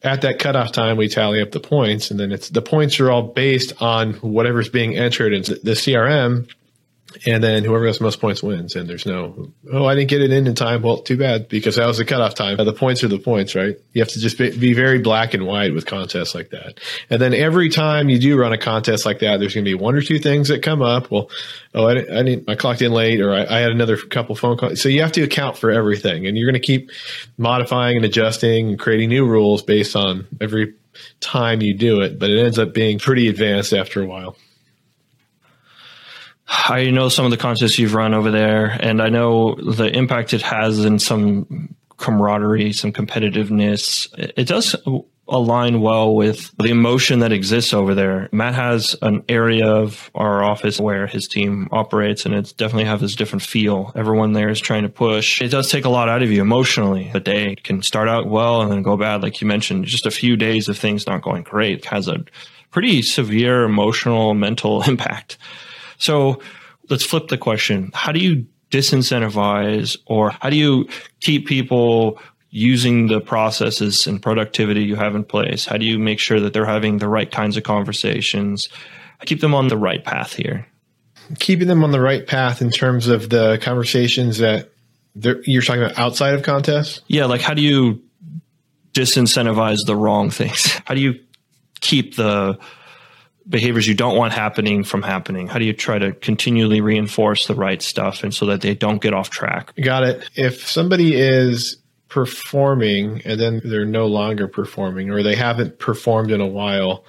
at 0.04 0.22
that 0.22 0.40
cutoff 0.40 0.72
time, 0.72 0.98
we 0.98 1.08
tally 1.08 1.42
up 1.42 1.52
the 1.52 1.60
points, 1.60 2.12
and 2.12 2.20
then 2.20 2.32
it's 2.32 2.50
the 2.50 2.62
points 2.62 3.00
are 3.00 3.10
all 3.10 3.24
based 3.24 3.82
on 3.82 4.14
whatever's 4.14 4.70
being 4.70 4.96
entered 4.96 5.34
into 5.34 5.56
the 5.56 5.72
CRM 5.72 6.48
and 7.26 7.44
then 7.44 7.64
whoever 7.64 7.88
has 7.88 7.98
the 7.98 8.04
most 8.04 8.20
points 8.20 8.44
wins. 8.44 8.76
And 8.76 8.90
there's 8.90 9.06
no, 9.06 9.52
oh, 9.72 9.86
I 9.86 9.96
didn't 9.96 10.10
get 10.10 10.22
it 10.22 10.32
in 10.32 10.48
in 10.48 10.56
time. 10.56 10.82
Well, 10.82 11.00
too 11.00 11.18
bad 11.18 11.48
because 11.50 11.76
that 11.76 11.88
was 11.88 11.98
the 11.98 12.06
cutoff 12.06 12.36
time. 12.36 12.58
The 12.58 12.74
points 12.74 13.04
are 13.04 13.08
the 13.08 13.20
points, 13.20 13.56
right? 13.56 13.78
You 13.94 14.02
have 14.02 14.10
to 14.10 14.20
just 14.20 14.38
be, 14.38 14.58
be, 14.58 14.74
very 14.74 15.00
black 15.00 15.34
and 15.34 15.48
white 15.48 15.74
with 15.74 15.86
contests 15.86 16.36
like 16.36 16.50
that. 16.52 16.80
And 17.10 17.22
then 17.22 17.34
every 17.34 17.70
time 17.70 18.10
you 18.10 18.20
do 18.20 18.38
run 18.38 18.54
a 18.54 18.58
contest 18.58 19.06
like 19.06 19.20
that, 19.20 19.40
there's 19.40 19.54
going 19.54 19.66
to 19.66 19.70
be 19.70 19.76
one 19.76 19.96
or 19.96 20.02
two 20.02 20.20
things 20.20 20.50
that 20.50 20.62
come 20.62 20.82
up. 20.82 21.10
Well, 21.10 21.30
oh, 21.74 21.88
I 21.88 21.94
didn't, 21.96 22.18
I, 22.18 22.24
didn't, 22.24 22.50
I 22.50 22.56
clocked 22.56 22.82
in 22.82 22.92
late 22.92 23.22
or 23.22 23.34
I, 23.34 23.46
I 23.46 23.60
had 23.60 23.72
another 23.72 23.98
couple 23.98 24.36
phone 24.36 24.58
calls. 24.58 24.82
So 24.82 24.90
you 24.90 25.02
have 25.02 25.14
to 25.14 25.24
account 25.24 25.58
for 25.58 25.72
everything 25.72 26.28
and 26.28 26.38
you're 26.38 26.50
going 26.50 26.62
to 26.62 26.66
keep 26.66 26.92
modifying 27.38 27.96
and 27.96 28.06
adjusting 28.06 28.70
and 28.70 28.80
creating 28.80 29.10
new 29.10 29.26
rules 29.26 29.64
based 29.64 29.96
on 29.96 30.28
every 30.40 30.76
time 31.20 31.62
you 31.62 31.74
do 31.74 32.02
it. 32.02 32.20
But 32.20 32.30
it 32.30 32.44
ends 32.44 32.60
up 32.60 32.74
being 32.74 33.00
pretty 33.00 33.30
advanced 33.30 33.74
after 33.74 34.02
a 34.02 34.06
while. 34.06 34.36
I 36.48 36.90
know 36.92 37.10
some 37.10 37.26
of 37.26 37.32
the 37.32 37.38
contests 37.38 37.78
you've 37.78 37.94
run 37.94 38.14
over 38.14 38.32
there, 38.32 38.66
and 38.66 39.02
I 39.02 39.10
know 39.10 39.56
the 39.56 39.88
impact 39.88 40.34
it 40.34 40.42
has 40.42 40.86
in 40.86 41.00
some 41.00 41.76
camaraderie, 41.98 42.74
some 42.74 42.94
competitiveness. 42.94 44.08
It 44.18 44.48
does 44.48 44.76
align 45.30 45.82
well 45.82 46.16
with 46.16 46.56
the 46.58 46.70
emotion 46.70 47.20
that 47.20 47.34
exists 47.34 47.74
over 47.74 47.94
there. 47.94 48.30
Matt 48.32 48.56
has 48.56 48.96
an 49.02 49.24
area 49.28 49.68
of 49.68 50.10
our 50.16 50.44
office 50.44 50.80
where 50.80 51.06
his 51.06 51.28
team 51.28 51.68
operates 51.72 52.26
and 52.26 52.34
it 52.34 52.54
definitely 52.58 52.86
has 52.86 53.02
this 53.02 53.16
different 53.16 53.42
feel. 53.42 53.92
Everyone 53.96 54.34
there 54.34 54.50
is 54.50 54.60
trying 54.60 54.84
to 54.84 54.90
push. 54.90 55.42
It 55.42 55.50
does 55.50 55.70
take 55.70 55.86
a 55.86 55.90
lot 55.90 56.08
out 56.08 56.24
of 56.24 56.32
you 56.32 56.42
emotionally. 56.42 57.10
The 57.12 57.20
day 57.20 57.56
can 57.56 57.84
start 57.84 58.08
out 58.08 58.28
well 58.28 58.62
and 58.62 58.72
then 58.72 58.84
go 58.84 58.96
bad. 58.96 59.22
Like 59.22 59.42
you 59.42 59.48
mentioned, 59.48 59.86
just 59.86 60.06
a 60.06 60.12
few 60.12 60.38
days 60.38 60.70
of 60.70 60.78
things 60.78 61.08
not 61.08 61.22
going 61.22 61.44
great 61.44 61.86
has 61.86 62.08
a 62.08 62.24
pretty 62.72 63.02
severe 63.02 63.64
emotional, 63.64 64.34
mental 64.34 64.82
impact. 64.88 65.38
So 65.98 66.42
let's 66.90 67.04
flip 67.06 67.28
the 67.28 67.38
question. 67.38 67.92
How 67.94 68.12
do 68.12 68.20
you 68.20 68.46
disincentivize 68.72 69.98
or 70.06 70.32
how 70.32 70.50
do 70.50 70.58
you 70.58 70.88
keep 71.20 71.48
people 71.48 72.20
using 72.50 73.08
the 73.08 73.20
processes 73.20 74.08
and 74.08 74.22
productivity 74.22 74.84
you 74.84 74.96
have 74.96 75.16
in 75.16 75.24
place? 75.24 75.66
How 75.66 75.78
do 75.78 75.86
you 75.86 76.00
make 76.00 76.20
sure 76.20 76.40
that 76.40 76.54
they're 76.54 76.66
having 76.66 76.98
the 76.98 77.10
right 77.10 77.30
kinds 77.30 77.58
of 77.58 77.64
conversations? 77.64 78.70
Keep 79.26 79.42
them 79.42 79.54
on 79.54 79.68
the 79.68 79.78
right 79.78 80.04
path 80.04 80.34
here. 80.34 80.68
Keeping 81.40 81.68
them 81.68 81.84
on 81.84 81.92
the 81.92 82.00
right 82.00 82.26
path 82.26 82.62
in 82.62 82.72
terms 82.72 83.08
of 83.08 83.30
the 83.30 83.60
conversations 83.62 84.38
that 84.38 84.70
you're 85.16 85.62
talking 85.62 85.84
about 85.84 85.98
outside 85.98 86.34
of 86.36 86.44
contests? 86.44 87.02
Yeah, 87.08 87.26
like 87.26 87.42
how 87.42 87.54
do 87.54 87.62
you 87.62 88.02
disincentivize 88.94 89.80
the 89.86 89.96
wrong 89.96 90.30
things? 90.30 90.66
How 90.86 90.96
do 90.96 91.02
you 91.02 91.20
keep 91.82 92.16
the 92.16 92.58
behaviors 93.50 93.88
you 93.88 93.96
don't 93.96 94.18
want 94.18 94.34
happening 94.34 94.84
from 94.84 95.02
happening? 95.02 95.48
How 95.48 95.60
do 95.60 95.66
you 95.66 95.74
try 95.74 96.00
to 96.00 96.14
continually 96.14 96.82
reinforce 96.82 97.48
the 97.48 97.56
right 97.56 97.82
stuff 97.82 98.24
and 98.24 98.34
so 98.34 98.48
that 98.48 98.62
they 98.62 98.76
don't 98.76 99.02
get 99.02 99.14
off 99.14 99.30
track? 99.30 99.74
Got 99.82 100.04
it. 100.04 100.30
If 100.36 100.68
somebody 100.68 101.16
is 101.16 101.78
performing 102.10 103.22
and 103.26 103.40
then 103.40 103.62
they're 103.64 103.86
no 103.86 104.08
longer 104.08 104.48
performing 104.48 105.12
or 105.12 105.24
they 105.24 105.36
haven't 105.36 105.80
performed 105.80 106.32
in 106.32 106.42
a 106.42 106.48
while, 106.48 107.04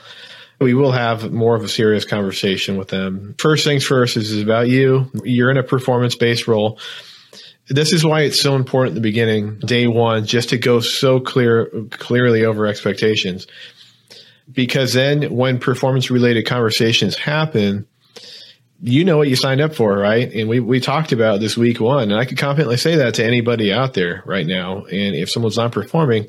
we 0.61 0.75
will 0.75 0.93
have 0.93 1.33
more 1.33 1.55
of 1.55 1.63
a 1.63 1.69
serious 1.69 2.05
conversation 2.05 2.77
with 2.77 2.89
them. 2.89 3.35
First 3.39 3.65
things 3.65 3.85
first 3.85 4.17
is 4.17 4.43
about 4.43 4.69
you. 4.69 5.11
You're 5.23 5.51
in 5.51 5.57
a 5.57 5.63
performance 5.63 6.17
based 6.17 6.49
role. 6.49 6.81
This 7.69 7.93
is 7.93 8.05
why 8.05 8.23
it's 8.23 8.41
so 8.41 8.57
important 8.57 8.97
in 8.97 9.03
the 9.03 9.09
beginning, 9.09 9.59
day 9.59 9.87
one, 9.87 10.25
just 10.25 10.49
to 10.51 10.59
go 10.59 10.81
so 10.81 11.21
clear, 11.21 11.71
clearly 11.91 12.45
over 12.45 12.67
expectations. 12.67 13.47
Because 14.51 14.95
then 14.95 15.35
when 15.35 15.59
performance 15.59 16.11
related 16.11 16.47
conversations 16.47 17.17
happen, 17.17 17.87
you 18.81 19.05
know 19.05 19.17
what 19.17 19.29
you 19.29 19.35
signed 19.35 19.61
up 19.61 19.75
for, 19.75 19.97
right? 19.99 20.33
And 20.33 20.49
we, 20.49 20.61
we 20.61 20.79
talked 20.79 21.11
about 21.11 21.41
this 21.41 21.57
week 21.57 21.81
one, 21.81 22.13
and 22.13 22.21
I 22.21 22.25
could 22.25 22.39
confidently 22.39 22.77
say 22.77 22.97
that 22.97 23.15
to 23.15 23.25
anybody 23.25 23.73
out 23.73 23.95
there 23.95 24.23
right 24.25 24.47
now. 24.47 24.85
And 24.85 25.17
if 25.17 25.31
someone's 25.31 25.57
not 25.57 25.73
performing, 25.73 26.29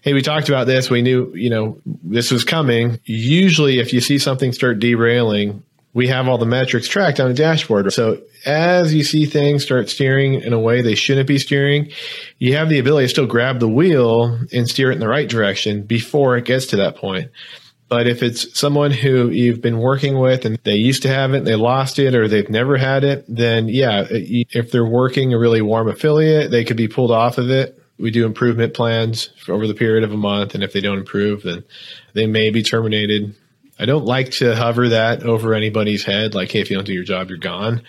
hey, 0.00 0.14
we 0.14 0.22
talked 0.22 0.48
about 0.48 0.66
this. 0.66 0.88
We 0.88 1.02
knew, 1.02 1.32
you 1.34 1.50
know, 1.50 1.78
this 1.84 2.30
was 2.30 2.42
coming. 2.42 3.00
Usually, 3.04 3.80
if 3.80 3.92
you 3.92 4.00
see 4.00 4.18
something 4.18 4.52
start 4.52 4.78
derailing, 4.78 5.62
we 5.92 6.08
have 6.08 6.28
all 6.28 6.38
the 6.38 6.46
metrics 6.46 6.88
tracked 6.88 7.18
on 7.20 7.30
a 7.30 7.34
dashboard. 7.34 7.92
So 7.92 8.22
as 8.46 8.94
you 8.94 9.02
see 9.02 9.26
things 9.26 9.64
start 9.64 9.88
steering 9.88 10.34
in 10.34 10.52
a 10.52 10.58
way 10.58 10.82
they 10.82 10.94
shouldn't 10.94 11.26
be 11.26 11.38
steering, 11.38 11.90
you 12.38 12.56
have 12.56 12.68
the 12.68 12.78
ability 12.78 13.06
to 13.06 13.10
still 13.10 13.26
grab 13.26 13.58
the 13.58 13.68
wheel 13.68 14.38
and 14.52 14.68
steer 14.68 14.90
it 14.90 14.94
in 14.94 15.00
the 15.00 15.08
right 15.08 15.28
direction 15.28 15.82
before 15.82 16.36
it 16.36 16.44
gets 16.44 16.66
to 16.66 16.76
that 16.76 16.96
point. 16.96 17.30
But 17.88 18.06
if 18.06 18.22
it's 18.22 18.56
someone 18.56 18.92
who 18.92 19.30
you've 19.30 19.60
been 19.60 19.78
working 19.78 20.20
with 20.20 20.44
and 20.44 20.60
they 20.62 20.76
used 20.76 21.02
to 21.02 21.08
have 21.08 21.34
it, 21.34 21.44
they 21.44 21.56
lost 21.56 21.98
it, 21.98 22.14
or 22.14 22.28
they've 22.28 22.48
never 22.48 22.76
had 22.76 23.02
it, 23.02 23.24
then 23.26 23.68
yeah, 23.68 24.06
if 24.08 24.70
they're 24.70 24.86
working 24.86 25.34
a 25.34 25.38
really 25.38 25.60
warm 25.60 25.88
affiliate, 25.88 26.52
they 26.52 26.64
could 26.64 26.76
be 26.76 26.86
pulled 26.86 27.10
off 27.10 27.36
of 27.36 27.50
it. 27.50 27.82
We 27.98 28.12
do 28.12 28.26
improvement 28.26 28.74
plans 28.74 29.30
over 29.48 29.66
the 29.66 29.74
period 29.74 30.04
of 30.04 30.12
a 30.12 30.16
month. 30.16 30.54
And 30.54 30.62
if 30.62 30.72
they 30.72 30.80
don't 30.80 30.98
improve, 30.98 31.42
then 31.42 31.64
they 32.14 32.26
may 32.26 32.50
be 32.50 32.62
terminated. 32.62 33.34
I 33.80 33.86
don't 33.86 34.04
like 34.04 34.32
to 34.32 34.54
hover 34.54 34.90
that 34.90 35.22
over 35.22 35.54
anybody's 35.54 36.04
head, 36.04 36.34
like, 36.34 36.52
hey, 36.52 36.60
if 36.60 36.70
you 36.70 36.76
don't 36.76 36.84
do 36.84 36.92
your 36.92 37.02
job, 37.02 37.30
you're 37.30 37.38
gone. 37.38 37.82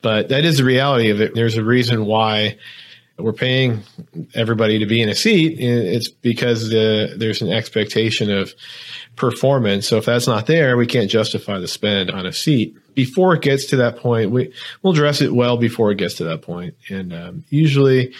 But 0.00 0.28
that 0.28 0.44
is 0.44 0.58
the 0.58 0.64
reality 0.64 1.10
of 1.10 1.20
it. 1.20 1.34
There's 1.34 1.56
a 1.56 1.64
reason 1.64 2.06
why 2.06 2.58
we're 3.18 3.32
paying 3.32 3.82
everybody 4.34 4.78
to 4.78 4.86
be 4.86 5.02
in 5.02 5.08
a 5.08 5.14
seat. 5.14 5.58
It's 5.58 6.08
because 6.08 6.68
the, 6.68 7.14
there's 7.16 7.42
an 7.42 7.52
expectation 7.52 8.30
of 8.30 8.54
performance. 9.16 9.88
So 9.88 9.98
if 9.98 10.04
that's 10.04 10.26
not 10.26 10.46
there, 10.46 10.76
we 10.76 10.86
can't 10.86 11.10
justify 11.10 11.58
the 11.58 11.68
spend 11.68 12.10
on 12.10 12.26
a 12.26 12.32
seat. 12.32 12.76
Before 12.94 13.34
it 13.34 13.42
gets 13.42 13.66
to 13.66 13.76
that 13.76 13.96
point, 13.96 14.30
we 14.30 14.52
we'll 14.82 14.92
address 14.92 15.20
it 15.20 15.34
well 15.34 15.56
before 15.56 15.90
it 15.90 15.98
gets 15.98 16.14
to 16.16 16.24
that 16.24 16.42
point. 16.42 16.74
And 16.88 17.12
um, 17.12 17.44
usually, 17.50 18.14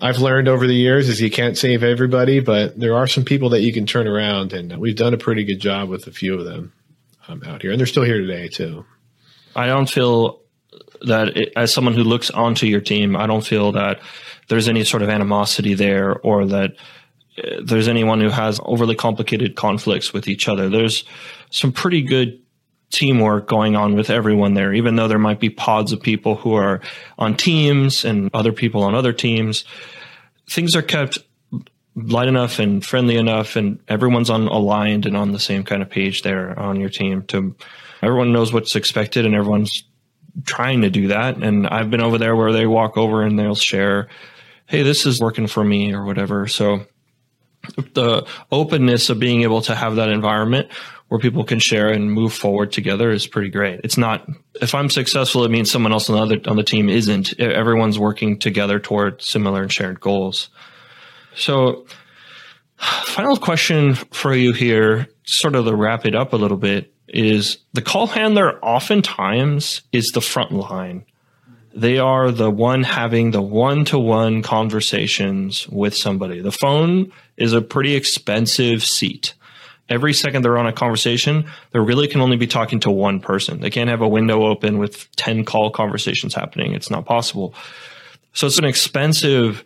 I've 0.00 0.18
learned 0.18 0.48
over 0.48 0.66
the 0.66 0.74
years 0.74 1.08
is 1.08 1.20
you 1.20 1.30
can't 1.30 1.56
save 1.56 1.84
everybody, 1.84 2.40
but 2.40 2.78
there 2.78 2.96
are 2.96 3.06
some 3.06 3.24
people 3.24 3.50
that 3.50 3.60
you 3.60 3.72
can 3.72 3.86
turn 3.86 4.08
around, 4.08 4.52
and 4.52 4.76
we've 4.78 4.96
done 4.96 5.14
a 5.14 5.18
pretty 5.18 5.44
good 5.44 5.60
job 5.60 5.88
with 5.88 6.06
a 6.06 6.10
few 6.10 6.38
of 6.38 6.44
them 6.44 6.72
um, 7.28 7.42
out 7.46 7.62
here, 7.62 7.70
and 7.70 7.78
they're 7.78 7.86
still 7.86 8.02
here 8.02 8.18
today 8.18 8.48
too. 8.48 8.84
I 9.54 9.66
don't 9.66 9.88
feel 9.88 10.40
that 11.02 11.36
it, 11.36 11.52
as 11.56 11.72
someone 11.72 11.94
who 11.94 12.02
looks 12.02 12.30
onto 12.30 12.66
your 12.66 12.80
team, 12.80 13.14
I 13.14 13.26
don't 13.26 13.46
feel 13.46 13.72
that 13.72 14.00
there's 14.48 14.68
any 14.68 14.84
sort 14.84 15.02
of 15.02 15.08
animosity 15.08 15.74
there 15.74 16.16
or 16.18 16.46
that 16.46 16.72
there's 17.62 17.88
anyone 17.88 18.20
who 18.20 18.30
has 18.30 18.60
overly 18.64 18.94
complicated 18.94 19.56
conflicts 19.56 20.12
with 20.12 20.28
each 20.28 20.48
other. 20.48 20.68
There's 20.68 21.04
some 21.50 21.72
pretty 21.72 22.02
good 22.02 22.40
teamwork 22.94 23.48
going 23.48 23.74
on 23.74 23.96
with 23.96 24.08
everyone 24.08 24.54
there, 24.54 24.72
even 24.72 24.94
though 24.94 25.08
there 25.08 25.18
might 25.18 25.40
be 25.40 25.50
pods 25.50 25.92
of 25.92 26.00
people 26.00 26.36
who 26.36 26.54
are 26.54 26.80
on 27.18 27.36
teams 27.36 28.04
and 28.04 28.30
other 28.32 28.52
people 28.52 28.84
on 28.84 28.94
other 28.94 29.12
teams. 29.12 29.64
Things 30.48 30.76
are 30.76 30.82
kept 30.82 31.18
light 31.96 32.28
enough 32.28 32.60
and 32.60 32.84
friendly 32.84 33.16
enough, 33.16 33.56
and 33.56 33.80
everyone's 33.88 34.30
on 34.30 34.46
aligned 34.46 35.06
and 35.06 35.16
on 35.16 35.32
the 35.32 35.38
same 35.40 35.64
kind 35.64 35.82
of 35.82 35.90
page 35.90 36.22
there 36.22 36.58
on 36.58 36.78
your 36.78 36.88
team. 36.88 37.22
To 37.24 37.56
everyone 38.00 38.32
knows 38.32 38.52
what's 38.52 38.76
expected, 38.76 39.26
and 39.26 39.34
everyone's 39.34 39.84
trying 40.44 40.82
to 40.82 40.90
do 40.90 41.08
that. 41.08 41.36
And 41.36 41.66
I've 41.66 41.90
been 41.90 42.02
over 42.02 42.18
there 42.18 42.36
where 42.36 42.52
they 42.52 42.66
walk 42.66 42.96
over 42.96 43.22
and 43.22 43.38
they'll 43.38 43.54
share, 43.54 44.08
"Hey, 44.66 44.82
this 44.82 45.06
is 45.06 45.20
working 45.20 45.46
for 45.48 45.64
me" 45.64 45.92
or 45.92 46.04
whatever. 46.04 46.46
So 46.46 46.86
the 47.94 48.26
openness 48.52 49.10
of 49.10 49.18
being 49.18 49.42
able 49.42 49.62
to 49.62 49.74
have 49.74 49.96
that 49.96 50.10
environment 50.10 50.68
where 51.08 51.20
people 51.20 51.44
can 51.44 51.58
share 51.58 51.88
and 51.88 52.12
move 52.12 52.32
forward 52.32 52.72
together 52.72 53.10
is 53.10 53.26
pretty 53.26 53.50
great. 53.50 53.80
It's 53.84 53.98
not 53.98 54.28
if 54.60 54.74
I'm 54.74 54.90
successful, 54.90 55.44
it 55.44 55.50
means 55.50 55.70
someone 55.70 55.92
else 55.92 56.08
on 56.08 56.16
the 56.16 56.22
other 56.22 56.50
on 56.50 56.56
the 56.56 56.62
team 56.62 56.88
isn't. 56.88 57.38
Everyone's 57.38 57.98
working 57.98 58.38
together 58.38 58.78
toward 58.78 59.22
similar 59.22 59.62
and 59.62 59.72
shared 59.72 60.00
goals. 60.00 60.48
So, 61.36 61.86
final 62.76 63.36
question 63.36 63.94
for 63.94 64.34
you 64.34 64.52
here, 64.52 65.08
sort 65.24 65.54
of 65.54 65.66
to 65.66 65.74
wrap 65.74 66.06
it 66.06 66.14
up 66.14 66.32
a 66.32 66.36
little 66.36 66.56
bit, 66.56 66.92
is 67.08 67.58
the 67.72 67.82
call 67.82 68.06
handler 68.06 68.58
oftentimes 68.64 69.82
is 69.92 70.08
the 70.08 70.20
front 70.20 70.52
line 70.52 71.04
they 71.74 71.98
are 71.98 72.30
the 72.30 72.50
one 72.50 72.84
having 72.84 73.32
the 73.32 73.42
one 73.42 73.84
to 73.86 73.98
one 73.98 74.42
conversations 74.42 75.68
with 75.68 75.96
somebody. 75.96 76.40
The 76.40 76.52
phone 76.52 77.12
is 77.36 77.52
a 77.52 77.60
pretty 77.60 77.96
expensive 77.96 78.84
seat. 78.84 79.34
Every 79.88 80.14
second 80.14 80.42
they're 80.42 80.58
on 80.58 80.66
a 80.66 80.72
conversation, 80.72 81.46
they 81.72 81.78
really 81.78 82.08
can 82.08 82.20
only 82.20 82.36
be 82.36 82.46
talking 82.46 82.80
to 82.80 82.90
one 82.90 83.20
person. 83.20 83.60
They 83.60 83.70
can't 83.70 83.90
have 83.90 84.00
a 84.00 84.08
window 84.08 84.46
open 84.46 84.78
with 84.78 85.14
10 85.16 85.44
call 85.44 85.70
conversations 85.70 86.34
happening. 86.34 86.72
It's 86.72 86.90
not 86.90 87.04
possible. 87.04 87.54
So 88.32 88.46
it's 88.46 88.58
an 88.58 88.64
expensive 88.64 89.64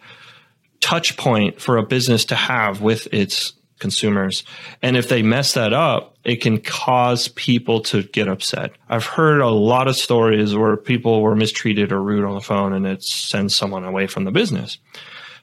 touch 0.80 1.16
point 1.16 1.60
for 1.60 1.76
a 1.76 1.82
business 1.82 2.24
to 2.26 2.34
have 2.34 2.80
with 2.80 3.12
its 3.12 3.52
consumers. 3.78 4.44
And 4.82 4.96
if 4.96 5.08
they 5.08 5.22
mess 5.22 5.54
that 5.54 5.72
up, 5.72 6.16
it 6.24 6.36
can 6.36 6.60
cause 6.60 7.28
people 7.28 7.80
to 7.82 8.02
get 8.02 8.28
upset. 8.28 8.72
I've 8.88 9.06
heard 9.06 9.40
a 9.40 9.48
lot 9.48 9.88
of 9.88 9.96
stories 9.96 10.54
where 10.54 10.76
people 10.76 11.22
were 11.22 11.36
mistreated 11.36 11.92
or 11.92 12.02
rude 12.02 12.24
on 12.24 12.34
the 12.34 12.40
phone 12.40 12.72
and 12.72 12.86
it 12.86 13.02
sends 13.02 13.54
someone 13.54 13.84
away 13.84 14.06
from 14.06 14.24
the 14.24 14.30
business. 14.30 14.78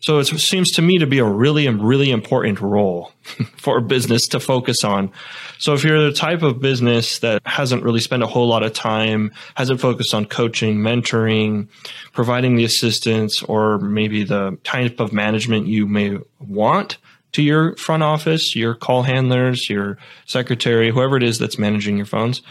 So 0.05 0.19
it 0.19 0.25
seems 0.25 0.69
to 0.73 0.83
me 0.83 0.99
to 0.99 1.07
be 1.07 1.17
a 1.17 1.25
really, 1.25 1.67
really 1.67 2.11
important 2.11 2.61
role 2.61 3.11
for 3.57 3.79
a 3.79 3.81
business 3.81 4.27
to 4.27 4.39
focus 4.39 4.83
on. 4.83 5.11
So 5.57 5.73
if 5.73 5.83
you're 5.83 5.99
the 5.99 6.11
type 6.11 6.43
of 6.43 6.59
business 6.59 7.17
that 7.19 7.41
hasn't 7.43 7.81
really 7.81 8.01
spent 8.01 8.21
a 8.21 8.27
whole 8.27 8.47
lot 8.47 8.61
of 8.61 8.71
time, 8.71 9.31
hasn't 9.55 9.81
focused 9.81 10.13
on 10.13 10.25
coaching, 10.25 10.77
mentoring, 10.77 11.69
providing 12.13 12.55
the 12.55 12.63
assistance, 12.63 13.41
or 13.41 13.79
maybe 13.79 14.23
the 14.23 14.59
type 14.63 14.99
of 14.99 15.11
management 15.11 15.65
you 15.65 15.87
may 15.87 16.19
want, 16.39 16.97
to 17.31 17.41
your 17.41 17.75
front 17.75 18.03
office, 18.03 18.55
your 18.55 18.75
call 18.75 19.01
handlers, 19.01 19.71
your 19.71 19.97
secretary, 20.27 20.91
whoever 20.91 21.17
it 21.17 21.23
is 21.23 21.39
that's 21.39 21.57
managing 21.57 21.97
your 21.97 22.05
phones, 22.05 22.43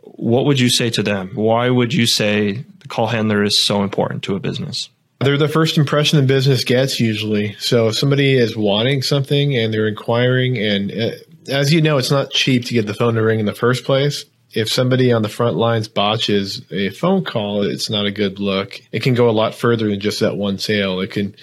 what 0.00 0.46
would 0.46 0.58
you 0.58 0.70
say 0.70 0.88
to 0.88 1.02
them? 1.02 1.32
Why 1.34 1.68
would 1.68 1.92
you 1.92 2.06
say 2.06 2.64
the 2.78 2.88
call 2.88 3.08
handler 3.08 3.42
is 3.42 3.58
so 3.58 3.82
important 3.82 4.22
to 4.22 4.34
a 4.34 4.40
business? 4.40 4.88
They're 5.22 5.36
the 5.36 5.48
first 5.48 5.76
impression 5.76 6.18
the 6.18 6.26
business 6.26 6.64
gets 6.64 6.98
usually. 6.98 7.54
So 7.58 7.88
if 7.88 7.96
somebody 7.96 8.34
is 8.36 8.56
wanting 8.56 9.02
something 9.02 9.56
and 9.56 9.72
they're 9.72 9.86
inquiring, 9.88 10.56
and 10.56 10.90
uh, 10.90 11.10
as 11.50 11.72
you 11.72 11.82
know, 11.82 11.98
it's 11.98 12.10
not 12.10 12.30
cheap 12.30 12.64
to 12.66 12.74
get 12.74 12.86
the 12.86 12.94
phone 12.94 13.14
to 13.14 13.22
ring 13.22 13.38
in 13.38 13.46
the 13.46 13.54
first 13.54 13.84
place. 13.84 14.24
if 14.52 14.68
somebody 14.68 15.12
on 15.12 15.22
the 15.22 15.28
front 15.28 15.56
lines 15.56 15.86
botches 15.86 16.62
a 16.72 16.90
phone 16.90 17.24
call, 17.24 17.62
it's 17.62 17.88
not 17.88 18.06
a 18.06 18.10
good 18.10 18.40
look. 18.40 18.80
It 18.90 19.02
can 19.02 19.14
go 19.14 19.28
a 19.28 19.32
lot 19.32 19.54
further 19.54 19.88
than 19.88 20.00
just 20.00 20.20
that 20.20 20.36
one 20.36 20.58
sale. 20.58 21.00
It 21.00 21.12
can 21.12 21.36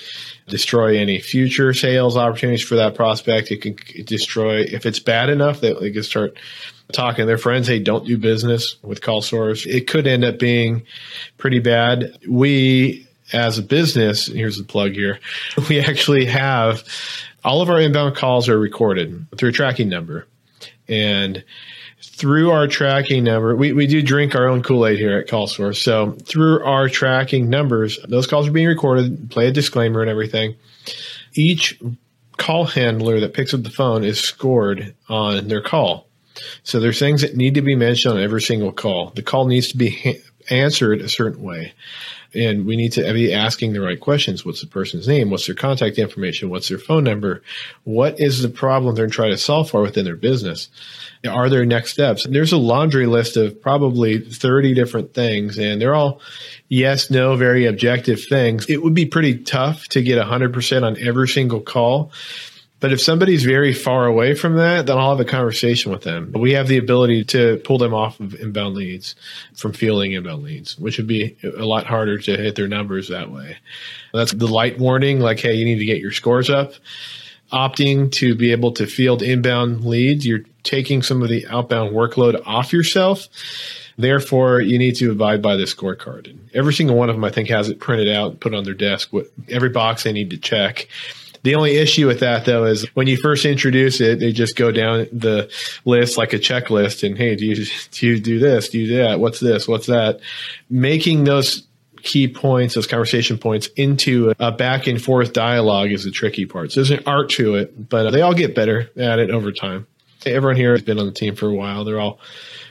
destroy 0.48 0.98
any 0.98 1.20
future 1.20 1.74
sales 1.74 2.18
opportunities 2.18 2.64
for 2.64 2.76
that 2.76 2.96
prospect. 2.96 3.52
It 3.52 3.62
can 3.62 3.78
destroy, 4.06 4.62
if 4.62 4.86
it's 4.86 5.00
bad 5.00 5.30
enough 5.30 5.62
that 5.62 5.80
they 5.80 5.92
can 5.92 6.04
start 6.04 6.38
talking 6.92 7.24
to 7.24 7.26
their 7.26 7.38
friends, 7.38 7.68
hey, 7.68 7.80
don't 7.80 8.06
do 8.06 8.18
business 8.18 8.76
with 8.82 9.02
CallSource. 9.02 9.66
It 9.66 9.88
could 9.88 10.08
end 10.08 10.26
up 10.26 10.38
being 10.38 10.84
pretty 11.38 11.60
bad. 11.60 12.18
We, 12.28 13.07
as 13.34 13.58
a 13.58 13.64
business, 13.64 14.28
here's 14.28 14.58
the 14.58 14.64
plug 14.64 14.94
here, 14.94 15.20
we 15.70 15.80
actually 15.80 16.26
have 16.26 16.84
all 17.44 17.62
of 17.62 17.70
our 17.70 17.80
inbound 17.80 18.16
calls 18.16 18.50
are 18.50 18.60
recorded 18.60 19.26
through 19.38 19.50
a 19.50 19.54
tracking 19.54 19.90
number. 19.90 20.28
And 20.90 21.44
through 22.02 22.52
our 22.52 22.68
tracking 22.68 23.24
number, 23.24 23.56
we, 23.56 23.74
we 23.74 23.88
do 23.88 24.02
drink 24.02 24.36
our 24.36 24.48
own 24.48 24.64
Kool 24.64 24.86
Aid 24.86 25.00
here 25.00 25.18
at 25.18 25.28
CallSource. 25.28 25.78
So 25.78 26.12
through 26.12 26.64
our 26.64 26.90
tracking 26.90 27.50
numbers, 27.50 28.00
those 28.08 28.28
calls 28.28 28.48
are 28.48 28.52
being 28.52 28.68
recorded, 28.68 29.30
play 29.30 29.48
a 29.48 29.52
disclaimer 29.52 30.02
and 30.02 30.10
everything. 30.10 30.56
Each 31.34 31.80
call 32.38 32.66
handler 32.66 33.20
that 33.20 33.34
picks 33.34 33.54
up 33.54 33.64
the 33.64 33.70
phone 33.70 34.04
is 34.04 34.20
scored 34.20 34.96
on 35.10 35.48
their 35.48 35.62
call. 35.62 36.08
So 36.64 36.80
there's 36.80 37.00
things 37.00 37.22
that 37.22 37.36
need 37.36 37.56
to 37.56 37.62
be 37.62 37.76
mentioned 37.76 38.16
on 38.16 38.24
every 38.24 38.42
single 38.42 38.72
call. 38.72 39.12
The 39.16 39.24
call 39.24 39.48
needs 39.48 39.70
to 39.70 39.78
be 39.78 39.90
ha- 39.90 40.22
answered 40.50 41.02
a 41.02 41.10
certain 41.10 41.42
way. 41.42 41.74
And 42.34 42.66
we 42.66 42.76
need 42.76 42.92
to 42.94 43.14
be 43.14 43.34
asking 43.34 43.74
the 43.74 43.82
right 43.82 44.00
questions. 44.00 44.46
What's 44.46 44.62
the 44.62 44.68
person's 44.68 45.08
name? 45.08 45.30
What's 45.30 45.46
their 45.46 45.56
contact 45.56 45.98
information? 45.98 46.50
What's 46.50 46.70
their 46.70 46.78
phone 46.78 47.04
number? 47.04 47.42
What 47.84 48.20
is 48.20 48.42
the 48.42 48.50
problem 48.50 48.96
they're 48.96 49.08
trying 49.08 49.32
to 49.32 49.38
solve 49.38 49.70
for 49.70 49.82
within 49.82 50.06
their 50.06 50.16
business? 50.16 50.70
Are 51.28 51.50
there 51.50 51.66
next 51.66 51.94
steps? 51.94 52.26
There's 52.30 52.52
a 52.52 52.58
laundry 52.58 53.06
list 53.06 53.38
of 53.38 53.62
probably 53.62 54.20
30 54.20 54.74
different 54.74 55.14
things, 55.14 55.58
and 55.58 55.82
they're 55.82 55.96
all 55.96 56.22
yes, 56.70 57.10
no, 57.10 57.36
very 57.36 57.66
objective 57.66 58.24
things. 58.24 58.70
It 58.70 58.84
would 58.84 58.94
be 58.94 59.06
pretty 59.06 59.40
tough 59.40 59.88
to 59.90 60.02
get 60.02 60.24
100% 60.24 60.84
on 60.84 60.98
every 61.00 61.28
single 61.28 61.62
call. 61.62 62.12
But 62.80 62.94
if 62.94 63.02
somebody's 63.02 63.44
very 63.44 63.74
far 63.74 64.06
away 64.06 64.36
from 64.36 64.56
that, 64.58 64.86
then 64.86 64.98
I'll 64.98 65.18
have 65.18 65.26
a 65.26 65.30
conversation 65.30 65.92
with 65.92 66.04
them. 66.04 66.30
But 66.32 66.40
we 66.40 66.52
have 66.54 66.68
the 66.68 66.78
ability 66.78 67.24
to 67.26 67.60
pull 67.64 67.80
them 67.80 67.94
off 67.94 68.20
of 68.20 68.36
inbound 68.36 68.76
leads 68.76 69.16
from 69.56 69.74
fielding 69.74 70.12
inbound 70.12 70.44
leads, 70.44 70.78
which 70.78 70.98
would 70.98 71.08
be 71.08 71.36
a 71.44 71.66
lot 71.66 71.88
harder 71.88 72.20
to 72.20 72.38
hit 72.38 72.56
their 72.56 72.68
numbers 72.68 73.08
that 73.08 73.32
way. 73.32 73.58
That's 74.14 74.32
the 74.32 74.48
light 74.48 74.78
warning, 74.78 75.20
like, 75.20 75.40
hey, 75.40 75.56
you 75.56 75.66
need 75.66 75.80
to 75.80 75.86
get 75.86 76.00
your 76.00 76.12
scores 76.12 76.52
up. 76.52 76.74
Opting 77.52 78.12
to 78.14 78.36
be 78.36 78.52
able 78.52 78.74
to 78.74 78.86
field 78.86 79.24
inbound 79.24 79.84
leads, 79.86 80.28
you're 80.28 80.44
taking 80.64 81.02
some 81.02 81.24
of 81.24 81.30
the 81.30 81.48
outbound 81.48 81.96
workload 81.96 82.40
off 82.46 82.74
yourself. 82.74 83.28
Therefore, 83.98 84.62
you 84.62 84.78
need 84.78 84.98
to 84.98 85.12
abide 85.12 85.42
by 85.42 85.56
the 85.56 85.64
scorecard. 85.64 86.30
And 86.30 86.50
every 86.54 86.74
single 86.74 86.96
one 86.96 87.10
of 87.10 87.16
them, 87.16 87.24
I 87.24 87.32
think, 87.32 87.50
has 87.50 87.70
it 87.70 87.80
printed 87.80 88.10
out, 88.10 88.40
put 88.40 88.54
on 88.54 88.66
their 88.66 88.76
desk, 88.76 89.12
what 89.12 89.32
every 89.50 89.70
box 89.70 90.04
they 90.04 90.12
need 90.12 90.30
to 90.30 90.38
check. 90.38 90.88
The 91.48 91.56
only 91.56 91.78
issue 91.78 92.08
with 92.08 92.20
that 92.20 92.44
though 92.44 92.66
is 92.66 92.84
when 92.94 93.08
you 93.08 93.16
first 93.16 93.46
introduce 93.46 94.02
it, 94.02 94.20
they 94.20 94.34
just 94.34 94.58
go 94.58 94.70
down 94.70 95.08
the 95.14 95.50
list 95.86 96.18
like 96.18 96.34
a 96.34 96.40
checklist 96.40 97.08
and 97.08 97.18
hey, 97.18 97.38
do 97.38 97.46
you 97.46 97.66
do 97.92 98.06
you 98.06 98.20
do 98.20 98.38
this? 98.38 98.68
Do 98.68 98.80
you 98.80 98.88
do 98.88 98.98
that? 99.04 99.22
What's 99.22 99.40
this? 99.40 99.66
What's 99.66 99.86
that? 99.86 100.20
Making 100.70 101.24
those 101.24 101.66
key 102.04 102.28
points, 102.28 102.76
those 102.76 102.86
conversation 102.86 103.38
points 103.38 103.68
into 103.78 104.34
a 104.40 104.52
back 104.52 104.88
and 104.88 105.02
forth 105.02 105.32
dialogue 105.32 105.94
is 105.94 106.04
the 106.04 106.12
tricky 106.12 106.46
part. 106.46 106.74
So 106.74 106.82
there's 106.82 106.92
an 106.92 107.04
art 107.06 107.30
to 107.30 107.56
it, 107.56 107.88
but 107.88 108.12
they 108.12 108.22
all 108.22 108.34
get 108.34 108.54
better 108.54 108.92
at 108.98 109.20
it 109.20 109.32
over 109.32 109.54
time. 109.54 109.88
Everyone 110.26 110.58
here 110.58 110.72
has 110.72 110.82
been 110.82 111.00
on 111.00 111.06
the 111.06 111.14
team 111.14 111.38
for 111.38 111.48
a 111.48 111.54
while. 111.54 111.86
They're 111.86 112.02
all 112.02 112.20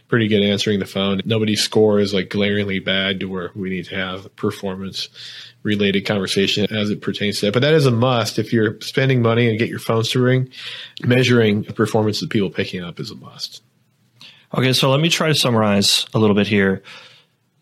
pretty 0.09 0.29
good 0.29 0.43
answering 0.43 0.79
the 0.79 0.87
phone. 0.87 1.21
Nobody's 1.25 1.63
score 1.63 1.99
is 1.99 2.15
like 2.15 2.31
glaringly 2.31 2.79
bad 2.79 3.21
to 3.21 3.27
where 3.27 3.51
we 3.55 3.71
need 3.71 3.87
to 3.87 3.97
have 3.97 4.35
performance 4.37 5.09
related 5.63 6.07
conversation 6.07 6.67
as 6.73 6.91
it 6.91 7.03
pertains 7.03 7.41
to 7.41 7.47
that. 7.47 7.53
But 7.53 7.63
that 7.63 7.75
is 7.75 7.87
a 7.87 7.91
must 7.91 8.39
if 8.39 8.53
you're 8.53 8.81
spending 8.81 9.21
money 9.21 9.49
and 9.49 9.59
get 9.59 9.69
your 9.69 9.81
phones 9.81 10.11
to 10.11 10.21
ring. 10.21 10.49
Measuring 11.03 11.63
the 11.63 11.73
performance 11.73 12.23
of 12.23 12.31
people 12.31 12.51
picking 12.51 12.85
up 12.85 13.01
is 13.01 13.11
a 13.11 13.17
must. 13.17 13.63
Okay, 14.55 14.73
so 14.73 14.91
let 14.91 15.01
me 15.01 15.09
try 15.09 15.29
to 15.29 15.35
summarize 15.35 16.07
a 16.15 16.19
little 16.19 16.37
bit 16.37 16.47
here. 16.47 16.83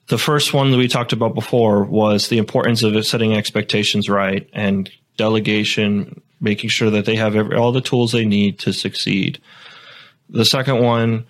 The 0.09 0.19
first 0.19 0.53
one 0.53 0.71
that 0.71 0.77
we 0.77 0.87
talked 0.87 1.15
about 1.15 1.35
before 1.35 1.85
was 1.85 2.29
the 2.29 2.37
importance 2.37 2.83
of 2.83 3.07
setting 3.07 3.33
expectations 3.35 4.11
right 4.11 4.49
and 4.53 4.91
delegation, 5.17 6.21
making 6.41 6.69
sure 6.69 6.91
that 6.91 7.07
they 7.07 7.17
have 7.17 7.37
every, 7.37 7.57
all 7.57 7.73
the 7.73 7.81
tools 7.81 8.13
they 8.13 8.27
need 8.27 8.59
to 8.61 8.73
succeed. 8.75 9.41
The 10.29 10.45
second 10.45 10.83
one 10.83 11.27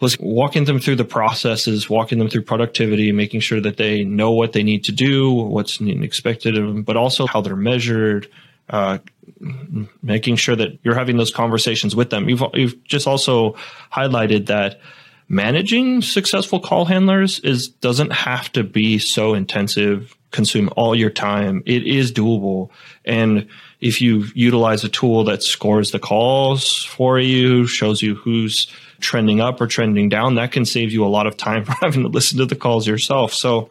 was 0.00 0.18
walking 0.18 0.64
them 0.64 0.78
through 0.78 0.96
the 0.96 1.04
processes, 1.04 1.90
walking 1.90 2.18
them 2.18 2.28
through 2.28 2.42
productivity, 2.42 3.12
making 3.12 3.40
sure 3.40 3.60
that 3.60 3.76
they 3.76 4.02
know 4.02 4.32
what 4.32 4.52
they 4.52 4.62
need 4.62 4.84
to 4.84 4.92
do, 4.92 5.30
what's 5.30 5.80
expected 5.80 6.56
of 6.56 6.66
them, 6.66 6.82
but 6.82 6.96
also 6.96 7.26
how 7.26 7.40
they're 7.42 7.54
measured, 7.54 8.26
uh, 8.70 8.98
making 10.02 10.36
sure 10.36 10.56
that 10.56 10.78
you're 10.82 10.94
having 10.94 11.18
those 11.18 11.30
conversations 11.30 11.94
with 11.94 12.10
them. 12.10 12.28
You've, 12.28 12.42
you've 12.54 12.82
just 12.84 13.06
also 13.06 13.56
highlighted 13.92 14.46
that 14.46 14.80
managing 15.28 16.00
successful 16.02 16.60
call 16.60 16.86
handlers 16.86 17.38
is 17.40 17.68
doesn't 17.68 18.12
have 18.12 18.50
to 18.52 18.64
be 18.64 18.98
so 18.98 19.34
intensive, 19.34 20.16
consume 20.30 20.70
all 20.76 20.94
your 20.94 21.10
time. 21.10 21.62
It 21.66 21.86
is 21.86 22.10
doable. 22.10 22.70
And 23.04 23.48
if 23.80 24.00
you 24.00 24.24
utilize 24.34 24.82
a 24.82 24.88
tool 24.88 25.24
that 25.24 25.42
scores 25.42 25.90
the 25.90 25.98
calls 25.98 26.84
for 26.84 27.18
you, 27.18 27.66
shows 27.66 28.02
you 28.02 28.14
who's 28.14 28.66
trending 29.00 29.40
up 29.40 29.60
or 29.60 29.66
trending 29.66 30.08
down, 30.08 30.36
that 30.36 30.52
can 30.52 30.64
save 30.64 30.92
you 30.92 31.04
a 31.04 31.08
lot 31.08 31.26
of 31.26 31.36
time 31.36 31.64
for 31.66 31.72
having 31.80 32.02
to 32.02 32.08
listen 32.08 32.38
to 32.38 32.46
the 32.46 32.56
calls 32.56 32.86
yourself. 32.86 33.32
So 33.32 33.70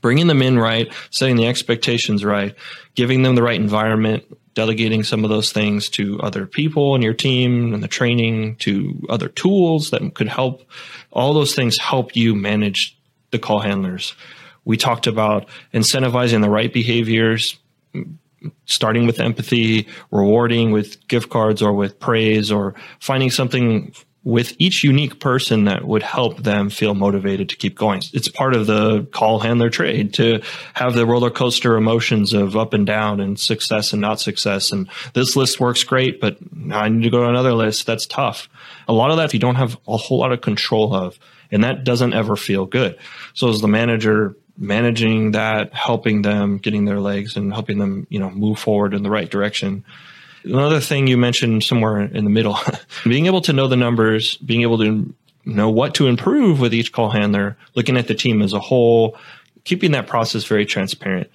bringing 0.00 0.26
them 0.26 0.42
in 0.42 0.58
right, 0.58 0.92
setting 1.10 1.36
the 1.36 1.46
expectations 1.46 2.24
right, 2.24 2.54
giving 2.94 3.22
them 3.22 3.34
the 3.34 3.42
right 3.42 3.60
environment, 3.60 4.24
delegating 4.54 5.02
some 5.02 5.24
of 5.24 5.30
those 5.30 5.52
things 5.52 5.88
to 5.90 6.20
other 6.20 6.46
people 6.46 6.94
in 6.94 7.02
your 7.02 7.14
team 7.14 7.74
and 7.74 7.82
the 7.82 7.88
training 7.88 8.56
to 8.56 9.04
other 9.08 9.28
tools 9.28 9.90
that 9.90 10.14
could 10.14 10.28
help. 10.28 10.62
All 11.10 11.34
those 11.34 11.54
things 11.54 11.78
help 11.78 12.16
you 12.16 12.34
manage 12.34 12.96
the 13.30 13.38
call 13.38 13.60
handlers. 13.60 14.14
We 14.64 14.76
talked 14.76 15.06
about 15.06 15.48
incentivizing 15.74 16.40
the 16.40 16.48
right 16.48 16.72
behaviors, 16.72 17.58
starting 18.66 19.06
with 19.06 19.20
empathy, 19.20 19.88
rewarding 20.10 20.70
with 20.70 21.06
gift 21.08 21.30
cards 21.30 21.60
or 21.60 21.72
with 21.72 21.98
praise, 21.98 22.50
or 22.50 22.74
finding 23.00 23.30
something 23.30 23.92
with 24.24 24.54
each 24.58 24.82
unique 24.82 25.20
person 25.20 25.64
that 25.64 25.84
would 25.84 26.02
help 26.02 26.42
them 26.42 26.70
feel 26.70 26.94
motivated 26.94 27.50
to 27.50 27.56
keep 27.56 27.76
going. 27.76 28.02
It's 28.14 28.28
part 28.28 28.54
of 28.54 28.66
the 28.66 29.04
call 29.12 29.40
handler 29.40 29.68
trade 29.68 30.14
to 30.14 30.40
have 30.72 30.94
the 30.94 31.04
roller 31.04 31.30
coaster 31.30 31.76
emotions 31.76 32.32
of 32.32 32.56
up 32.56 32.72
and 32.72 32.86
down 32.86 33.20
and 33.20 33.38
success 33.38 33.92
and 33.92 34.00
not 34.00 34.20
success. 34.20 34.72
And 34.72 34.88
this 35.12 35.36
list 35.36 35.60
works 35.60 35.84
great, 35.84 36.22
but 36.22 36.38
I 36.72 36.88
need 36.88 37.02
to 37.02 37.10
go 37.10 37.22
to 37.22 37.28
another 37.28 37.52
list. 37.52 37.86
That's 37.86 38.06
tough. 38.06 38.48
A 38.88 38.94
lot 38.94 39.10
of 39.10 39.18
that 39.18 39.34
you 39.34 39.40
don't 39.40 39.56
have 39.56 39.78
a 39.86 39.98
whole 39.98 40.18
lot 40.18 40.32
of 40.32 40.40
control 40.40 40.94
of, 40.94 41.18
and 41.50 41.62
that 41.64 41.84
doesn't 41.84 42.14
ever 42.14 42.34
feel 42.34 42.64
good. 42.64 42.98
So 43.34 43.50
as 43.50 43.60
the 43.60 43.68
manager, 43.68 44.36
managing 44.56 45.32
that, 45.32 45.74
helping 45.74 46.22
them, 46.22 46.56
getting 46.58 46.86
their 46.86 47.00
legs 47.00 47.36
and 47.36 47.52
helping 47.52 47.78
them, 47.78 48.06
you 48.08 48.20
know, 48.20 48.30
move 48.30 48.58
forward 48.58 48.94
in 48.94 49.02
the 49.02 49.10
right 49.10 49.30
direction 49.30 49.84
Another 50.44 50.80
thing 50.80 51.06
you 51.06 51.16
mentioned 51.16 51.64
somewhere 51.64 52.00
in 52.00 52.24
the 52.24 52.30
middle, 52.30 52.58
being 53.04 53.26
able 53.26 53.40
to 53.42 53.52
know 53.52 53.66
the 53.66 53.76
numbers, 53.76 54.36
being 54.38 54.62
able 54.62 54.78
to 54.78 55.14
know 55.44 55.70
what 55.70 55.94
to 55.94 56.06
improve 56.06 56.60
with 56.60 56.74
each 56.74 56.92
call 56.92 57.10
handler, 57.10 57.56
looking 57.74 57.96
at 57.96 58.08
the 58.08 58.14
team 58.14 58.42
as 58.42 58.52
a 58.52 58.60
whole, 58.60 59.16
keeping 59.64 59.92
that 59.92 60.06
process 60.06 60.44
very 60.44 60.66
transparent. 60.66 61.30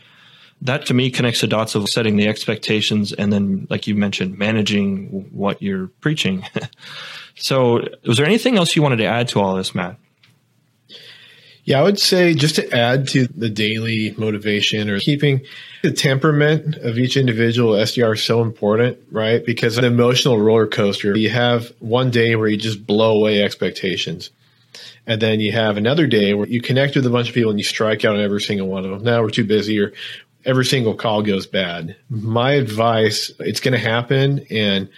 That 0.61 0.85
to 0.87 0.93
me 0.93 1.09
connects 1.09 1.41
the 1.41 1.47
dots 1.47 1.75
of 1.75 1.87
setting 1.87 2.17
the 2.17 2.27
expectations 2.27 3.13
and 3.13 3.31
then, 3.31 3.65
like 3.69 3.87
you 3.87 3.95
mentioned, 3.95 4.37
managing 4.37 5.29
what 5.31 5.61
you're 5.61 5.87
preaching. 6.01 6.45
so, 7.35 7.87
was 8.05 8.17
there 8.17 8.25
anything 8.25 8.57
else 8.57 8.75
you 8.75 8.81
wanted 8.81 8.97
to 8.97 9.05
add 9.05 9.29
to 9.29 9.39
all 9.39 9.55
this, 9.55 9.73
Matt? 9.73 9.97
Yeah, 11.69 11.81
I 11.81 11.83
would 11.83 11.99
say 11.99 12.33
just 12.33 12.55
to 12.55 12.75
add 12.75 13.09
to 13.09 13.27
the 13.27 13.47
daily 13.47 14.15
motivation 14.17 14.89
or 14.89 14.99
keeping 14.99 15.41
the 15.83 15.91
temperament 15.91 16.77
of 16.77 16.97
each 16.97 17.15
individual 17.15 17.73
SDR 17.73 18.15
is 18.15 18.23
so 18.23 18.41
important, 18.41 18.97
right? 19.11 19.45
Because 19.45 19.77
an 19.77 19.83
emotional 19.83 20.39
roller 20.39 20.65
coaster, 20.65 21.15
you 21.15 21.29
have 21.29 21.71
one 21.77 22.09
day 22.09 22.35
where 22.35 22.47
you 22.47 22.57
just 22.57 22.87
blow 22.87 23.17
away 23.17 23.43
expectations. 23.43 24.31
And 25.05 25.21
then 25.21 25.41
you 25.41 25.51
have 25.51 25.77
another 25.77 26.07
day 26.07 26.33
where 26.33 26.47
you 26.47 26.59
connect 26.59 26.95
with 26.95 27.05
a 27.05 27.11
bunch 27.11 27.29
of 27.29 27.35
people 27.35 27.51
and 27.51 27.59
you 27.59 27.65
strike 27.65 28.03
out 28.03 28.15
on 28.15 28.21
every 28.21 28.41
single 28.41 28.67
one 28.67 28.83
of 28.83 28.89
them. 28.89 29.03
Now 29.03 29.21
we're 29.21 29.29
too 29.29 29.43
busy 29.43 29.79
or 29.79 29.93
every 30.43 30.65
single 30.65 30.95
call 30.95 31.21
goes 31.21 31.45
bad. 31.45 31.95
My 32.09 32.53
advice, 32.53 33.31
it's 33.37 33.59
going 33.59 33.73
to 33.73 33.77
happen. 33.77 34.43
And 34.49 34.89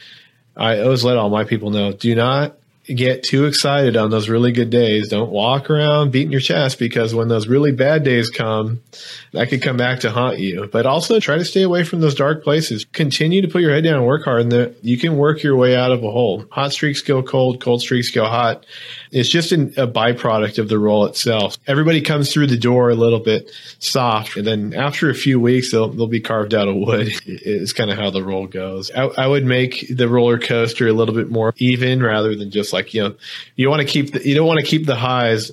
I 0.56 0.80
always 0.80 1.04
let 1.04 1.18
all 1.18 1.30
my 1.30 1.44
people 1.44 1.70
know, 1.70 1.92
do 1.92 2.16
not 2.16 2.56
get 2.96 3.24
too 3.24 3.46
excited 3.46 3.98
on 3.98 4.10
those 4.10 4.30
really 4.30 4.52
good 4.52 4.70
days. 4.70 5.10
Don't 5.10 5.32
walk 5.32 5.70
around 5.70 6.12
beating 6.12 6.32
your 6.32 6.42
chest 6.42 6.80
because 6.80 7.14
when 7.14 7.28
those 7.28 7.48
really 7.48 7.72
bad 7.72 8.04
days 8.04 8.30
come, 8.30 8.82
that 9.34 9.50
could 9.50 9.62
come 9.62 9.78
back 9.78 10.02
to 10.02 10.12
haunt 10.12 10.40
you. 10.40 10.70
But 10.72 10.86
also 10.86 11.20
try 11.20 11.38
to 11.38 11.46
stay 11.46 11.64
away 11.64 11.84
from 11.84 12.02
those 12.02 12.16
dark 12.16 12.44
places. 12.44 12.86
Continue 12.86 13.42
to 13.42 13.48
put 13.48 13.62
your 13.62 13.74
head 13.74 13.84
down 13.84 13.96
and 13.96 14.06
work 14.06 14.24
hard, 14.24 14.42
and 14.42 14.52
the, 14.52 14.76
you 14.82 14.98
can 14.98 15.18
work 15.18 15.44
your 15.44 15.56
way 15.56 15.76
out 15.76 15.92
of 15.92 16.04
a 16.04 16.12
hole. 16.12 16.46
Hot 16.52 16.72
streaks 16.72 17.02
go 17.02 17.24
cold, 17.24 17.62
cold 17.62 17.82
streaks 17.82 18.12
go 18.12 18.26
hot. 18.26 18.66
It's 19.12 19.30
just 19.30 19.52
an, 19.52 19.74
a 19.78 19.88
byproduct 19.88 20.58
of 20.58 20.70
the 20.70 20.80
role 20.80 21.06
itself. 21.06 21.58
Everybody 21.68 22.02
comes 22.02 22.32
through 22.32 22.48
the 22.48 22.58
door 22.58 22.90
a 22.90 22.96
little 22.96 23.20
bit 23.20 23.52
soft, 23.80 24.38
and 24.38 24.46
then 24.46 24.74
after 24.74 25.10
a 25.10 25.16
few 25.16 25.40
weeks, 25.40 25.72
they'll, 25.72 25.90
they'll 25.90 26.08
be 26.08 26.22
carved 26.22 26.54
out 26.54 26.68
of 26.68 26.76
wood. 26.76 27.12
It's 27.44 27.74
kind 27.74 27.90
of 27.90 27.98
how 27.98 28.12
the 28.12 28.24
role 28.24 28.46
goes. 28.46 28.92
I, 28.92 29.04
I 29.04 29.28
would 29.28 29.46
make 29.46 29.86
the 29.90 30.08
roller 30.08 30.38
coaster 30.38 30.88
a 30.88 30.94
little 30.94 31.16
bit 31.16 31.30
more 31.30 31.54
even 31.58 32.02
rather 32.04 32.36
than 32.36 32.52
just 32.52 32.74
like 32.74 32.81
you 32.90 33.04
know, 33.04 33.16
you 33.56 33.70
want 33.70 33.82
to 33.82 33.88
keep 33.88 34.12
the, 34.12 34.28
you 34.28 34.36
don't 34.36 34.48
want 34.48 34.60
to 34.60 34.66
keep 34.66 34.86
the 34.86 34.96
highs 34.96 35.52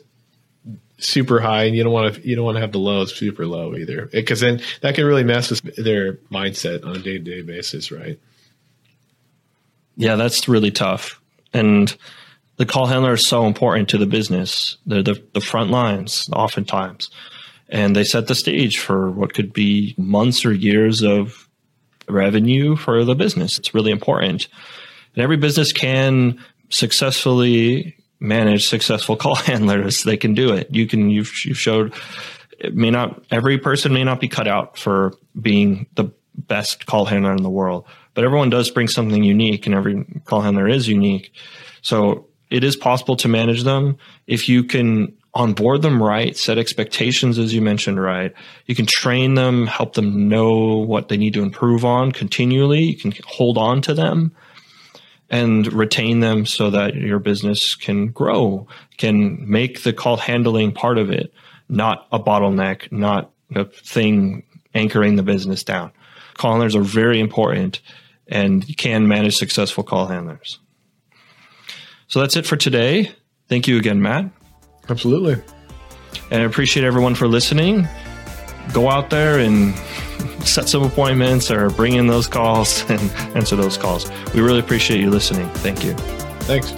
super 0.98 1.40
high 1.40 1.64
and 1.64 1.76
you 1.76 1.84
don't 1.84 1.92
want 1.92 2.14
to 2.14 2.28
you 2.28 2.34
don't 2.34 2.44
want 2.44 2.56
to 2.56 2.60
have 2.60 2.72
the 2.72 2.78
lows 2.78 3.14
super 3.14 3.46
low 3.46 3.74
either. 3.74 4.06
Because 4.06 4.40
then 4.40 4.60
that 4.80 4.94
can 4.94 5.04
really 5.04 5.24
mess 5.24 5.50
with 5.50 5.76
their 5.76 6.14
mindset 6.32 6.84
on 6.84 6.96
a 6.96 6.98
day-to-day 6.98 7.42
basis 7.42 7.90
right? 7.92 8.18
Yeah 9.96 10.16
that's 10.16 10.48
really 10.48 10.70
tough. 10.70 11.20
And 11.52 11.96
the 12.56 12.66
call 12.66 12.86
handler 12.86 13.14
is 13.14 13.26
so 13.26 13.46
important 13.46 13.88
to 13.90 13.98
the 13.98 14.06
business 14.06 14.76
they're 14.86 15.02
the, 15.02 15.22
the 15.32 15.40
front 15.40 15.70
lines 15.70 16.28
oftentimes. 16.32 17.10
And 17.70 17.94
they 17.94 18.04
set 18.04 18.26
the 18.26 18.34
stage 18.34 18.78
for 18.78 19.10
what 19.10 19.34
could 19.34 19.52
be 19.52 19.94
months 19.98 20.44
or 20.44 20.52
years 20.52 21.02
of 21.02 21.48
revenue 22.08 22.76
for 22.76 23.04
the 23.04 23.14
business. 23.14 23.58
It's 23.58 23.74
really 23.74 23.90
important. 23.90 24.48
And 25.14 25.22
every 25.22 25.36
business 25.36 25.72
can 25.72 26.42
successfully 26.70 27.96
manage 28.20 28.68
successful 28.68 29.16
call 29.24 29.34
handlers. 29.34 30.02
They 30.02 30.16
can 30.16 30.34
do 30.34 30.52
it. 30.52 30.68
You 30.74 30.86
can, 30.86 31.10
you've, 31.10 31.32
you've 31.44 31.58
showed 31.58 31.94
it 32.58 32.74
may 32.74 32.90
not, 32.90 33.22
every 33.30 33.58
person 33.58 33.92
may 33.92 34.04
not 34.04 34.20
be 34.20 34.28
cut 34.28 34.48
out 34.48 34.76
for 34.76 35.14
being 35.40 35.86
the 35.94 36.10
best 36.34 36.86
call 36.86 37.04
handler 37.04 37.32
in 37.32 37.42
the 37.42 37.50
world, 37.50 37.84
but 38.14 38.24
everyone 38.24 38.50
does 38.50 38.70
bring 38.70 38.88
something 38.88 39.22
unique 39.22 39.66
and 39.66 39.74
every 39.74 40.04
call 40.24 40.40
handler 40.40 40.68
is 40.68 40.88
unique. 40.88 41.32
So 41.82 42.26
it 42.50 42.64
is 42.64 42.76
possible 42.76 43.16
to 43.16 43.28
manage 43.28 43.62
them 43.62 43.98
if 44.26 44.48
you 44.48 44.64
can 44.64 45.14
onboard 45.34 45.82
them 45.82 46.02
right, 46.02 46.36
set 46.36 46.58
expectations 46.58 47.38
as 47.38 47.54
you 47.54 47.62
mentioned 47.62 48.00
right. 48.00 48.32
You 48.66 48.74
can 48.74 48.86
train 48.86 49.34
them, 49.34 49.66
help 49.66 49.94
them 49.94 50.28
know 50.28 50.78
what 50.78 51.08
they 51.08 51.16
need 51.16 51.34
to 51.34 51.42
improve 51.42 51.84
on 51.84 52.10
continually. 52.12 52.82
You 52.82 52.96
can 52.96 53.14
hold 53.26 53.56
on 53.58 53.82
to 53.82 53.94
them 53.94 54.34
and 55.30 55.70
retain 55.72 56.20
them 56.20 56.46
so 56.46 56.70
that 56.70 56.94
your 56.94 57.18
business 57.18 57.74
can 57.74 58.08
grow, 58.08 58.66
can 58.96 59.48
make 59.50 59.82
the 59.82 59.92
call 59.92 60.16
handling 60.16 60.72
part 60.72 60.98
of 60.98 61.10
it, 61.10 61.32
not 61.68 62.06
a 62.12 62.18
bottleneck, 62.18 62.90
not 62.90 63.30
a 63.54 63.64
thing 63.64 64.42
anchoring 64.74 65.16
the 65.16 65.22
business 65.22 65.62
down. 65.62 65.92
Call 66.34 66.52
handlers 66.52 66.76
are 66.76 66.82
very 66.82 67.20
important 67.20 67.80
and 68.26 68.66
you 68.68 68.74
can 68.74 69.08
manage 69.08 69.36
successful 69.36 69.84
call 69.84 70.06
handlers. 70.06 70.58
So 72.06 72.20
that's 72.20 72.36
it 72.36 72.46
for 72.46 72.56
today. 72.56 73.10
Thank 73.48 73.68
you 73.68 73.78
again, 73.78 74.00
Matt. 74.00 74.30
Absolutely. 74.88 75.42
And 76.30 76.42
I 76.42 76.44
appreciate 76.44 76.84
everyone 76.84 77.14
for 77.14 77.28
listening. 77.28 77.86
Go 78.72 78.90
out 78.90 79.10
there 79.10 79.38
and 79.38 79.74
set 80.44 80.68
some 80.68 80.82
appointments 80.82 81.50
or 81.50 81.70
bring 81.70 81.94
in 81.94 82.06
those 82.06 82.26
calls 82.26 82.82
and 82.90 83.00
answer 83.36 83.56
those 83.56 83.76
calls. 83.76 84.10
We 84.32 84.40
really 84.40 84.60
appreciate 84.60 85.00
you 85.00 85.10
listening. 85.10 85.48
Thank 85.54 85.84
you. 85.84 85.94
Thanks. 86.42 86.72